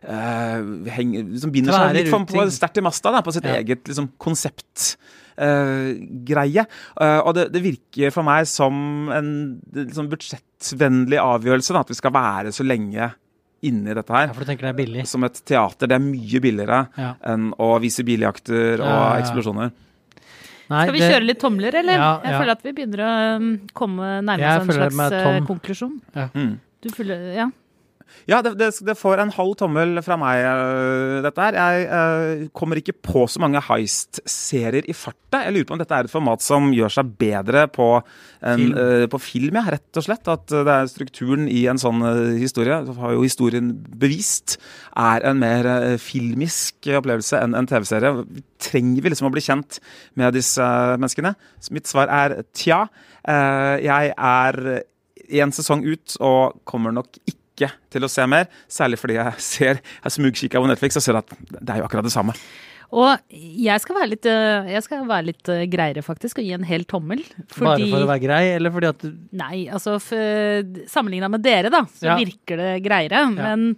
eh, 0.03 0.91
henger, 0.97 1.25
liksom 1.35 1.53
binder 1.53 1.73
seg 1.77 1.95
litt 1.97 2.11
for, 2.13 2.25
på, 2.29 2.45
sterkt 2.51 2.79
i 2.79 2.85
masta 2.85 3.13
da, 3.13 3.23
på 3.23 3.33
sitt 3.37 3.45
Ja. 3.45 3.57
eget 3.61 3.85
liksom, 3.91 4.11
konsept. 4.19 4.97
Uh, 5.41 5.95
greie. 6.29 6.67
Uh, 7.01 7.21
og 7.25 7.33
det, 7.33 7.47
det 7.55 7.63
virker 7.65 8.11
for 8.13 8.27
meg 8.27 8.45
som 8.51 9.09
en 9.15 9.31
liksom, 9.73 10.11
budsjettvennlig 10.13 11.17
avgjørelse. 11.17 11.73
Da, 11.73 11.81
at 11.81 11.89
vi 11.89 11.97
skal 11.97 12.13
være 12.13 12.53
så 12.53 12.67
lenge 12.67 13.07
inni 13.65 13.95
dette 13.97 14.13
Ja, 14.13 14.27
her. 14.27 14.35
for 14.35 14.45
du 14.45 14.51
tenker 14.51 14.69
det 14.69 14.73
er 14.75 14.79
billig. 14.83 15.07
Som 15.09 15.25
et 15.25 15.41
teater. 15.49 15.89
Det 15.89 15.97
er 15.97 16.03
mye 16.05 16.41
billigere 16.45 16.83
Ja. 16.99 17.15
enn 17.25 17.55
å 17.57 17.71
vise 17.81 18.05
biljakter 18.05 18.81
og 18.81 18.85
Ja, 18.85 18.99
ja, 18.99 19.15
ja. 19.15 19.23
eksplosjoner. 19.23 19.73
Nei, 20.71 20.85
Skal 20.85 20.93
vi 20.93 21.01
det- 21.01 21.11
kjøre 21.13 21.27
litt 21.27 21.41
tomler, 21.41 21.75
eller? 21.75 21.93
Ja, 21.99 22.21
Jeg 22.23 22.33
føler 22.41 22.53
at 22.53 22.63
vi 22.63 22.73
begynner 22.73 23.01
å 23.03 23.37
um, 23.37 23.61
komme 23.75 24.21
nærmest 24.23 24.77
en 24.77 24.93
slags 24.93 25.47
konklusjon. 25.49 26.01
Mm. 26.15 26.59
Du 26.81 26.89
føler, 26.91 27.35
ja. 27.35 27.49
Ja, 28.31 28.41
det, 28.45 28.53
det, 28.61 28.71
det 28.87 28.97
får 28.99 29.21
en 29.23 29.33
halv 29.35 29.55
tommel 29.59 30.01
fra 30.05 30.17
meg, 30.21 30.43
uh, 30.45 31.19
dette 31.25 31.47
her. 31.47 31.57
Jeg 31.59 31.87
uh, 31.89 32.43
kommer 32.57 32.81
ikke 32.81 32.95
på 32.95 33.25
så 33.31 33.41
mange 33.43 33.63
heist-serier 33.65 34.87
i 34.91 34.95
farta. 34.97 35.43
Jeg 35.47 35.55
lurer 35.55 35.69
på 35.69 35.77
om 35.77 35.81
dette 35.81 35.97
er 35.97 36.09
et 36.09 36.13
format 36.13 36.45
som 36.45 36.69
gjør 36.75 36.95
seg 36.95 37.15
bedre 37.21 37.67
på, 37.73 37.89
en, 38.41 38.61
Film. 38.61 38.77
Uh, 38.77 39.07
på 39.11 39.21
film, 39.23 39.59
ja, 39.59 39.65
rett 39.77 40.01
og 40.01 40.07
slett. 40.07 40.31
At 40.31 40.47
det 40.51 40.77
er 40.77 40.93
strukturen 40.93 41.49
i 41.51 41.65
en 41.71 41.81
sånn 41.81 42.05
historie, 42.39 42.81
så 42.87 42.97
har 43.01 43.17
jo 43.17 43.25
historien 43.25 43.73
bevist, 44.01 44.59
er 44.99 45.27
en 45.27 45.41
mer 45.41 45.67
filmisk 46.03 46.91
opplevelse 47.01 47.41
enn 47.41 47.57
en 47.59 47.69
TV-serie. 47.71 48.25
Trenger 48.61 49.05
vi 49.05 49.13
liksom 49.15 49.31
å 49.31 49.35
bli 49.35 49.45
kjent 49.45 49.81
med 50.21 50.37
disse 50.37 50.65
menneskene? 51.01 51.35
Så 51.63 51.75
mitt 51.77 51.91
svar 51.91 52.11
er 52.13 52.41
tja. 52.57 52.85
Jeg 53.25 54.15
er 54.15 54.63
én 55.31 55.53
sesong 55.55 55.85
ut 55.87 56.17
og 56.25 56.61
kommer 56.69 56.95
nok 56.95 57.19
ikke 57.25 57.40
til 57.91 58.03
å 58.07 58.09
se 58.11 58.27
mer. 58.27 58.49
Særlig 58.71 58.99
fordi 58.99 59.15
jeg 59.21 59.33
ser 59.39 59.81
Jeg 60.05 60.13
smugkikker 60.17 60.61
på 60.63 60.69
Netflix 60.71 60.97
og 60.97 61.03
ser 61.03 61.21
at 61.21 61.31
det 61.51 61.69
er 61.69 61.79
jo 61.83 61.89
akkurat 61.89 62.05
det 62.07 62.13
samme. 62.15 62.33
Og 62.91 63.21
jeg 63.31 63.79
skal 63.85 63.95
være 64.01 64.09
litt, 64.11 64.27
eh, 64.27 64.67
jeg 64.73 64.83
skal 64.83 65.05
være 65.07 65.27
litt 65.29 65.49
eh, 65.49 65.61
greiere, 65.71 66.03
faktisk, 66.03 66.41
og 66.41 66.45
gi 66.49 66.55
en 66.57 66.65
hel 66.67 66.83
tommel. 66.91 67.21
Bare 67.55 67.87
for 67.87 68.03
å 68.03 68.09
være 68.09 68.23
grei, 68.25 68.41
eller 68.57 68.73
fordi 68.75 68.89
at 68.91 69.05
du 69.05 69.13
Nei, 69.39 69.61
altså 69.71 69.95
sammenligna 70.91 71.29
med 71.31 71.45
dere, 71.45 71.71
da, 71.71 71.85
så 71.87 72.09
Ja. 72.09 72.17
virker 72.19 72.59
det 72.59 72.83
greiere. 72.83 73.21
Men 73.31 73.77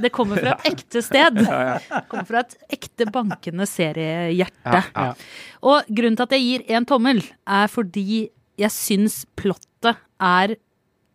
det 0.00 0.10
kommer 0.10 0.40
fra 0.40 0.54
et 0.56 0.64
ekte 0.72 1.02
sted. 1.04 1.36
Det 1.36 2.00
kommer 2.08 2.24
fra 2.30 2.40
et 2.46 2.56
ekte 2.78 3.10
bankende 3.12 3.68
seriehjerte. 3.68 4.80
Ja. 4.96 5.12
Og 5.60 5.84
grunnen 5.92 6.16
til 6.16 6.24
at 6.24 6.32
jeg 6.38 6.46
gir 6.48 6.64
en 6.78 6.86
tommel, 6.88 7.20
er 7.46 7.68
fordi 7.68 8.30
jeg 8.56 8.72
syns 8.72 9.26
plottet 9.36 9.98
er 10.16 10.56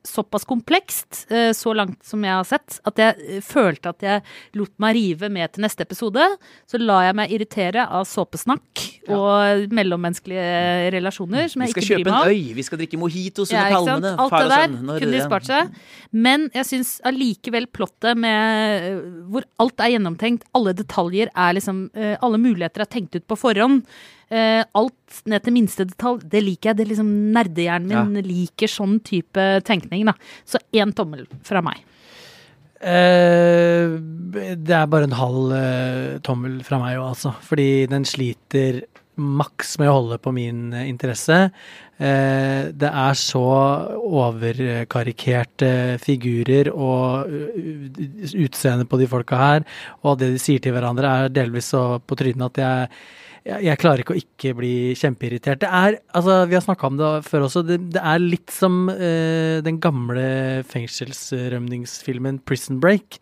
såpass 0.03 0.45
komplekst, 0.49 1.25
eh, 1.31 1.51
så 1.53 1.73
langt 1.77 1.99
som 2.05 2.23
jeg 2.25 2.33
har 2.33 2.47
sett, 2.47 2.79
at 2.87 2.99
jeg 3.01 3.15
eh, 3.27 3.41
følte 3.45 3.91
at 3.93 4.05
jeg 4.05 4.23
lot 4.57 4.73
meg 4.81 4.95
rive 4.97 5.29
med 5.33 5.53
til 5.53 5.65
neste 5.65 5.85
episode. 5.85 6.25
Så 6.69 6.79
la 6.81 7.01
jeg 7.07 7.17
meg 7.19 7.33
irritere 7.35 7.85
av 7.85 8.07
såpesnakk 8.09 8.85
og 9.11 9.73
mellommenneskelige 9.73 10.91
relasjoner 10.95 11.49
som 11.51 11.63
jeg 11.63 11.73
ikke 11.73 11.83
ikke 11.85 11.97
bryr 11.97 12.03
Vi 12.03 12.07
meg 12.07 12.13
om. 12.13 12.29
en 12.29 12.35
øy, 12.35 12.55
vi 12.57 12.65
skal 12.67 12.81
drikke 12.81 13.01
mojitos 13.01 13.51
under 13.51 13.61
ja, 13.61 13.75
palmene. 13.75 14.13
Alt 14.25 14.35
det 14.37 14.41
der 14.51 14.63
sønn, 14.65 14.93
kunne 14.93 15.11
de 15.15 15.25
spart 15.25 15.49
seg. 15.49 15.75
Men 16.11 16.47
jeg 16.57 16.69
syns 16.71 16.95
allikevel 17.07 17.69
plottet 17.73 18.19
med 18.21 18.87
eh, 18.87 19.03
hvor 19.31 19.45
alt 19.61 19.85
er 19.85 19.95
gjennomtenkt, 19.95 20.47
alle 20.57 20.73
detaljer 20.77 21.31
er 21.35 21.55
liksom 21.57 21.85
eh, 21.93 22.17
Alle 22.21 22.37
muligheter 22.41 22.83
er 22.83 22.89
tenkt 22.91 23.15
ut 23.15 23.27
på 23.29 23.37
forhånd. 23.39 23.85
Eh, 24.31 24.63
alt 24.63 25.21
ned 25.27 25.43
til 25.43 25.55
minste 25.55 25.85
detalj, 25.89 26.21
det 26.31 26.43
liker 26.45 26.71
jeg. 26.71 26.79
Det 26.79 26.89
liksom 26.93 27.09
Nerdehjernen 27.35 28.13
min 28.13 28.27
liker 28.27 28.71
sånn 28.71 28.99
type 29.03 29.47
tenkning, 29.67 30.05
da. 30.07 30.15
Så 30.47 30.61
én 30.71 30.93
tommel 30.95 31.27
fra 31.47 31.63
meg. 31.65 31.83
Eh, 32.81 33.91
det 34.57 34.73
er 34.73 34.87
bare 34.89 35.05
en 35.09 35.19
halv 35.19 35.51
eh, 35.53 36.17
tommel 36.25 36.61
fra 36.65 36.79
meg 36.81 36.97
òg, 36.97 37.11
altså. 37.11 37.35
Fordi 37.45 37.69
den 37.91 38.07
sliter 38.07 38.81
maks 39.21 39.75
med 39.79 39.91
å 39.91 39.95
holde 39.99 40.17
på 40.23 40.31
min 40.33 40.71
eh, 40.73 40.87
interesse. 40.89 41.43
Eh, 42.01 42.71
det 42.73 42.89
er 42.89 43.19
så 43.19 43.43
overkarikerte 44.01 45.99
figurer 46.01 46.71
og 46.73 47.29
uh, 47.29 47.99
utseende 48.41 48.87
på 48.89 48.97
de 48.97 49.09
folka 49.11 49.37
her, 49.37 49.67
og 50.01 50.17
det 50.21 50.31
de 50.33 50.41
sier 50.41 50.63
til 50.63 50.73
hverandre 50.73 51.11
er 51.11 51.35
delvis 51.35 51.69
så 51.75 51.99
på 52.01 52.17
trynet 52.17 52.47
at 52.49 52.63
jeg 52.63 52.87
jeg, 53.47 53.63
jeg 53.65 53.79
klarer 53.81 54.03
ikke 54.03 54.15
å 54.15 54.21
ikke 54.21 54.55
bli 54.57 54.73
kjempeirritert. 54.97 55.61
Det 55.63 55.69
er, 55.69 55.99
altså 56.17 56.41
Vi 56.49 56.57
har 56.57 56.65
snakka 56.65 56.89
om 56.91 56.99
det 56.99 57.11
før 57.27 57.47
også. 57.47 57.63
Det, 57.65 57.79
det 57.95 58.03
er 58.13 58.21
litt 58.21 58.53
som 58.53 58.83
eh, 58.93 59.61
den 59.65 59.79
gamle 59.81 60.25
fengselsrømningsfilmen 60.69 62.43
'Prison 62.45 62.81
Break'. 62.83 63.21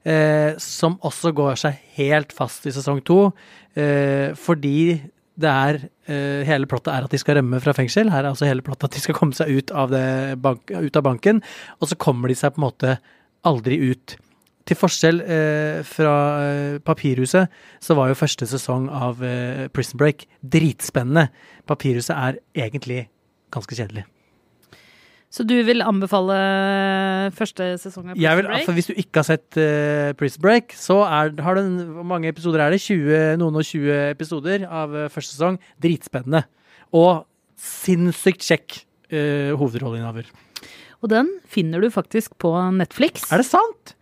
Eh, 0.00 0.56
som 0.56 0.94
også 1.04 1.34
går 1.36 1.58
seg 1.60 1.80
helt 1.98 2.30
fast 2.32 2.64
i 2.64 2.72
sesong 2.72 3.02
to. 3.04 3.34
Eh, 3.76 4.32
fordi 4.32 4.96
det 5.40 5.50
er 5.50 5.76
eh, 6.08 6.40
Hele 6.48 6.68
plottet 6.68 6.90
er 6.94 7.04
at 7.04 7.12
de 7.12 7.20
skal 7.20 7.36
rømme 7.38 7.60
fra 7.60 7.74
fengsel. 7.76 8.08
Her 8.12 8.24
er 8.24 8.30
altså 8.32 8.48
hele 8.48 8.64
plottet 8.64 8.88
at 8.88 8.96
de 8.96 9.04
skal 9.04 9.16
komme 9.16 9.36
seg 9.36 9.52
ut 9.52 9.72
av, 9.76 9.92
bank, 10.40 10.72
ut 10.72 10.96
av 10.96 11.04
banken. 11.04 11.44
Og 11.80 11.92
så 11.92 12.00
kommer 12.00 12.32
de 12.32 12.38
seg 12.38 12.56
på 12.56 12.62
en 12.62 12.68
måte 12.70 12.96
aldri 13.44 13.76
ut. 13.92 14.16
Til 14.70 14.78
forskjell 14.78 15.16
eh, 15.26 15.80
fra 15.82 16.14
eh, 16.44 16.76
Papirhuset, 16.86 17.50
så 17.82 17.96
var 17.98 18.06
jo 18.06 18.18
første 18.18 18.46
sesong 18.46 18.84
av 18.94 19.18
eh, 19.26 19.64
Prison 19.74 19.98
Break 19.98 20.28
dritspennende. 20.46 21.26
Papirhuset 21.66 22.14
er 22.14 22.38
egentlig 22.54 23.08
ganske 23.50 23.74
kjedelig. 23.74 24.04
Så 25.30 25.42
du 25.46 25.56
vil 25.66 25.82
anbefale 25.82 26.38
første 27.34 27.72
sesong 27.82 28.12
av 28.12 28.22
Jeg 28.22 28.38
vil, 28.38 28.46
Prison 28.46 28.52
Break? 28.52 28.62
Altså, 28.62 28.76
hvis 28.78 28.90
du 28.92 28.94
ikke 28.94 29.22
har 29.22 29.28
sett 29.32 29.58
uh, 29.58 30.14
Prison 30.18 30.46
Break, 30.46 30.78
så 30.78 31.00
er, 31.06 31.34
har 31.42 31.58
du 31.58 31.82
Hvor 31.98 32.06
mange 32.06 32.30
episoder 32.30 32.62
er 32.62 32.74
det? 32.74 32.80
20, 32.82 33.38
noen 33.42 33.58
og 33.58 33.66
20 33.66 34.10
episoder 34.10 34.66
av 34.66 34.94
uh, 34.94 35.06
første 35.10 35.34
sesong. 35.34 35.58
Dritspennende. 35.82 36.44
Og 36.94 37.24
sinnssykt 37.58 38.46
kjekk 38.46 38.82
uh, 39.14 39.54
hovedrolleinnehaver. 39.58 40.30
Og 41.02 41.10
den 41.10 41.30
finner 41.50 41.82
du 41.82 41.90
faktisk 41.94 42.38
på 42.38 42.54
Netflix. 42.74 43.26
Er 43.30 43.42
det 43.42 43.50
sant? 43.50 43.96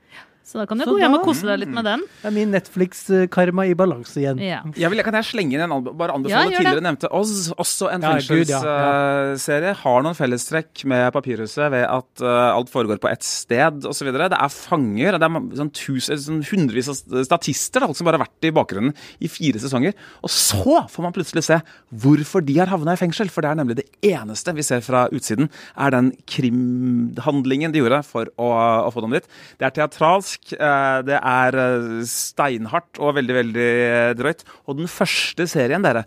Så 0.48 0.56
da 0.56 0.64
kan 0.64 0.78
du 0.80 0.84
Så 0.86 0.94
gå 0.94 1.00
hjem 1.02 1.12
da- 1.12 1.18
og 1.20 1.26
kose 1.28 1.44
deg 1.44 1.58
litt 1.60 1.68
med 1.76 1.84
den. 1.84 2.00
Det 2.22 2.28
er 2.30 2.32
min 2.32 2.48
Netflix-karma 2.54 3.66
i 3.68 3.74
balanse 3.76 4.16
igjen. 4.16 4.38
Ja. 4.40 4.62
Jeg 4.80 4.88
vil, 4.94 5.02
kan 5.04 5.12
jeg 5.18 5.26
slenge 5.28 5.58
inn 5.58 5.60
en 5.66 5.74
bare 5.92 6.14
anbefale 6.16 6.48
Ja, 6.48 6.62
tidligere 6.62 6.80
nevnte 6.86 7.10
Oz, 7.12 7.50
også 7.52 7.90
en 7.92 8.00
Ja, 8.00 8.14
fengselsserie. 8.16 9.68
ja. 9.68 9.74
Har 9.82 10.02
noen 10.06 10.16
fellestrekk 10.16 10.86
med 10.88 11.12
Papirhuset 11.12 11.68
ved 11.74 11.84
at 11.84 12.22
uh, 12.24 12.56
alt 12.56 12.70
foregår 12.72 12.96
på 13.02 13.10
ett 13.10 13.22
sted 13.28 13.84
osv. 13.84 14.08
Det 14.16 14.30
er 14.32 14.48
fanger, 14.54 15.18
det 15.18 15.28
er 15.28 15.36
sånn, 15.60 15.72
tusen, 15.76 16.16
sånn 16.24 16.40
hundrevis 16.48 16.88
av 16.88 16.96
statister 17.28 17.84
da, 17.84 17.92
som 17.92 18.08
bare 18.08 18.16
har 18.16 18.24
vært 18.24 18.48
i 18.48 18.54
bakgrunnen 18.56 18.96
i 19.20 19.28
fire 19.28 19.60
sesonger. 19.60 19.92
Og 20.24 20.32
så 20.32 20.88
får 20.88 21.02
man 21.04 21.12
plutselig 21.12 21.44
se 21.44 21.60
hvorfor 21.92 22.40
de 22.48 22.56
har 22.58 22.72
havna 22.72 22.96
i 22.96 23.00
fengsel. 23.00 23.28
For 23.28 23.44
det 23.44 23.52
er 23.52 23.60
nemlig 23.60 23.76
det 23.82 23.86
eneste 24.14 24.54
vi 24.56 24.64
ser 24.64 24.80
fra 24.80 25.04
utsiden, 25.12 25.50
er 25.76 25.92
den 25.92 26.12
krimhandlingen 26.24 27.72
de 27.74 27.82
gjorde 27.82 28.00
for 28.06 28.30
å, 28.40 28.48
å 28.88 28.90
få 28.94 29.04
dem 29.04 29.16
dit. 29.18 29.28
Det 29.60 29.68
er 29.68 29.74
teatralsk, 29.76 30.37
eh, 30.54 30.98
det 31.06 31.18
er 31.18 31.56
eh, 31.62 31.88
steinhardt 32.08 33.00
og 33.02 33.14
veldig, 33.18 33.34
veldig 33.38 33.66
eh, 33.86 34.12
drøyt. 34.18 34.44
Og 34.68 34.78
den 34.80 34.90
første 34.90 35.46
serien, 35.50 35.84
dere, 35.84 36.04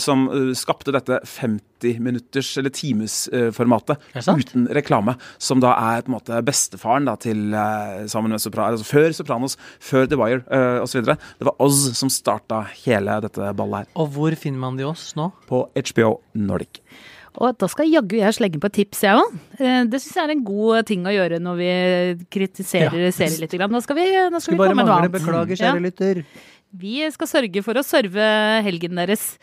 som 0.00 0.26
skapte 0.56 0.92
dette 0.94 1.18
50-minutters- 1.26 2.52
eller 2.60 2.72
timesformatet 2.74 4.00
uten 4.28 4.66
reklame, 4.74 5.14
som 5.42 5.60
da 5.62 5.72
er 5.94 6.04
på 6.04 6.12
en 6.12 6.16
måte 6.16 6.40
bestefaren 6.46 7.08
da, 7.08 7.16
til 7.20 7.54
sammen 8.10 8.34
med 8.34 8.42
Sopranos, 8.42 8.80
altså 8.80 8.90
Før 8.90 9.16
Sopranos, 9.16 9.56
før 9.80 10.08
The 10.10 10.18
Wire 10.20 10.42
uh, 10.48 10.82
osv. 10.84 11.04
Det 11.06 11.48
var 11.48 11.56
Oz 11.62 11.82
som 11.98 12.12
starta 12.12 12.62
hele 12.84 13.20
dette 13.24 13.52
ballet 13.58 13.84
her, 13.84 13.92
Og 14.00 14.12
hvor 14.16 14.36
finner 14.38 14.62
man 14.66 14.78
de 14.80 14.86
oss 14.88 15.12
nå? 15.18 15.30
på 15.50 15.64
HBO 15.76 16.20
Nordic. 16.34 16.82
Og 17.38 17.54
da 17.58 17.68
skal 17.70 17.86
jaggu 17.86 18.16
jeg 18.18 18.34
slenge 18.34 18.58
på 18.60 18.68
tips, 18.74 19.04
jeg 19.06 19.14
òg. 19.20 19.34
Det 19.90 20.00
syns 20.02 20.16
jeg 20.16 20.24
er 20.24 20.32
en 20.34 20.44
god 20.44 20.86
ting 20.88 21.04
å 21.06 21.12
gjøre 21.14 21.38
når 21.40 21.56
vi 21.60 21.70
kritiserer 22.34 23.06
Ja. 23.06 23.10
serier 23.14 23.38
litt. 23.44 23.54
Da 23.58 23.80
skal 23.80 23.96
vi, 23.96 24.06
da 24.34 24.38
skal 24.40 24.54
vi 24.54 24.58
komme 24.58 24.74
med 24.74 24.86
noe 24.86 24.98
annet. 24.98 25.12
Beklager, 25.12 25.56
Ja. 25.56 25.72
kjære 25.72 25.82
lytter. 25.86 26.24
Vi 26.74 27.10
skal 27.10 27.26
sørge 27.26 27.62
for 27.64 27.74
å 27.74 27.84
serve 27.84 28.62
helgen 28.62 28.94
deres. 28.98 29.38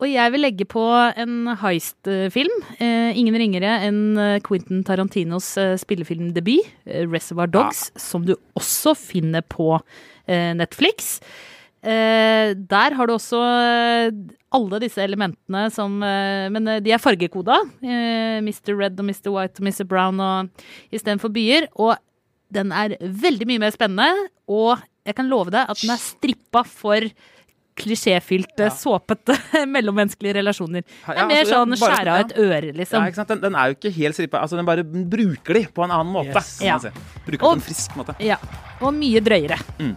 Og 0.00 0.08
jeg 0.08 0.32
vil 0.32 0.40
legge 0.40 0.64
på 0.64 0.80
en 1.14 1.46
heist-film. 1.60 2.54
Eh, 2.80 3.12
ingen 3.20 3.34
ringere 3.36 3.84
enn 3.84 4.16
eh, 4.16 4.38
Quentin 4.40 4.82
Tarantinos 4.82 5.58
eh, 5.60 5.76
spillefilmdebut, 5.76 6.64
eh, 6.86 7.04
'Reservoir 7.04 7.46
Dogs', 7.52 7.90
som 8.00 8.24
du 8.24 8.34
også 8.56 8.96
finner 8.96 9.42
på 9.42 9.78
eh, 10.26 10.54
Netflix. 10.54 11.20
Eh, 11.82 12.52
der 12.68 12.92
har 12.98 13.08
du 13.08 13.14
også 13.14 13.38
eh, 13.40 14.10
alle 14.52 14.80
disse 14.82 15.00
elementene 15.00 15.62
som 15.72 15.94
eh, 16.04 16.50
Men 16.52 16.68
de 16.84 16.92
er 16.92 17.00
fargekoda. 17.00 17.56
Eh, 17.80 18.40
Mr. 18.44 18.74
Red 18.76 19.00
og 19.00 19.06
Mr. 19.08 19.30
White 19.32 19.62
og 19.62 19.68
Mr. 19.70 19.86
Brown 19.88 20.20
og 20.20 20.50
istedenfor 20.92 21.32
byer. 21.32 21.70
Og 21.80 21.96
den 22.52 22.72
er 22.74 22.96
veldig 23.00 23.46
mye 23.46 23.62
mer 23.62 23.70
spennende, 23.72 24.10
og 24.50 24.80
jeg 25.06 25.14
kan 25.16 25.28
love 25.30 25.52
deg 25.54 25.68
at 25.70 25.78
den 25.80 25.92
er 25.94 26.00
strippa 26.02 26.64
for 26.66 27.06
klisjéfylte, 27.80 28.66
såpete 28.76 29.36
mellommenneskelige 29.74 30.34
relasjoner. 30.40 30.82
Det 30.82 31.14
Ja, 31.14 31.22
er 31.22 31.28
mer 31.30 31.38
altså, 31.44 31.54
sånn 31.54 31.76
ja, 31.76 31.78
skjære 31.80 32.12
av 32.16 32.24
et 32.26 32.34
øre, 32.42 32.72
Ja, 32.72 32.76
liksom. 32.82 33.06
ikke 33.08 33.20
sant? 33.22 33.30
Den, 33.32 33.40
den 33.46 33.56
er 33.56 33.70
jo 33.70 33.76
ikke 33.78 33.92
helt 33.96 34.18
strippa. 34.18 34.42
Altså, 34.42 34.58
den 34.58 34.68
bare 34.68 34.84
bruker 34.84 35.56
de 35.56 35.62
på 35.72 35.86
en 35.86 35.94
annen 35.94 36.12
måte. 36.12 36.34
Yes. 36.34 36.58
kan 36.58 36.66
Ja. 36.66 36.76
man 36.76 36.84
si. 36.90 37.22
Bruker 37.30 37.46
Og- 37.46 37.54
på 37.54 37.56
en 37.56 37.64
frisk 37.70 37.96
måte. 37.96 38.16
Ja, 38.20 38.36
og 38.82 38.92
mye 38.98 39.22
drøyere. 39.24 39.56
Mm. 39.78 39.94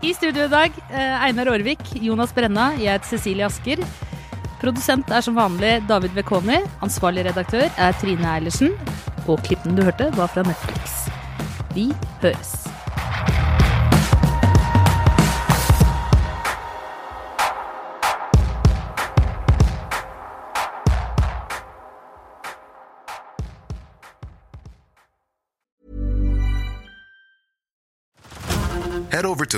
I 0.00 0.12
studio 0.14 0.44
i 0.44 0.48
dag, 0.48 0.72
eh, 0.90 1.24
Einar 1.26 1.48
Aarvik, 1.50 1.80
Jonas 1.98 2.30
Brenna, 2.34 2.68
jeg 2.78 2.92
heter 2.92 3.08
Cecilie 3.16 3.46
Asker. 3.46 3.82
Produsent 4.60 5.10
er 5.10 5.24
som 5.26 5.34
vanlig 5.34 5.72
David 5.88 6.14
Vekoni. 6.14 6.60
Ansvarlig 6.86 7.26
redaktør 7.26 7.66
er 7.66 7.98
Trine 7.98 8.30
Eilertsen. 8.36 8.78
Og 9.26 9.42
klippen 9.42 9.74
du 9.74 9.82
hørte, 9.82 10.12
var 10.14 10.30
fra 10.30 10.46
Netflix. 10.46 11.10
Vi 11.74 11.90
høres. 12.22 12.57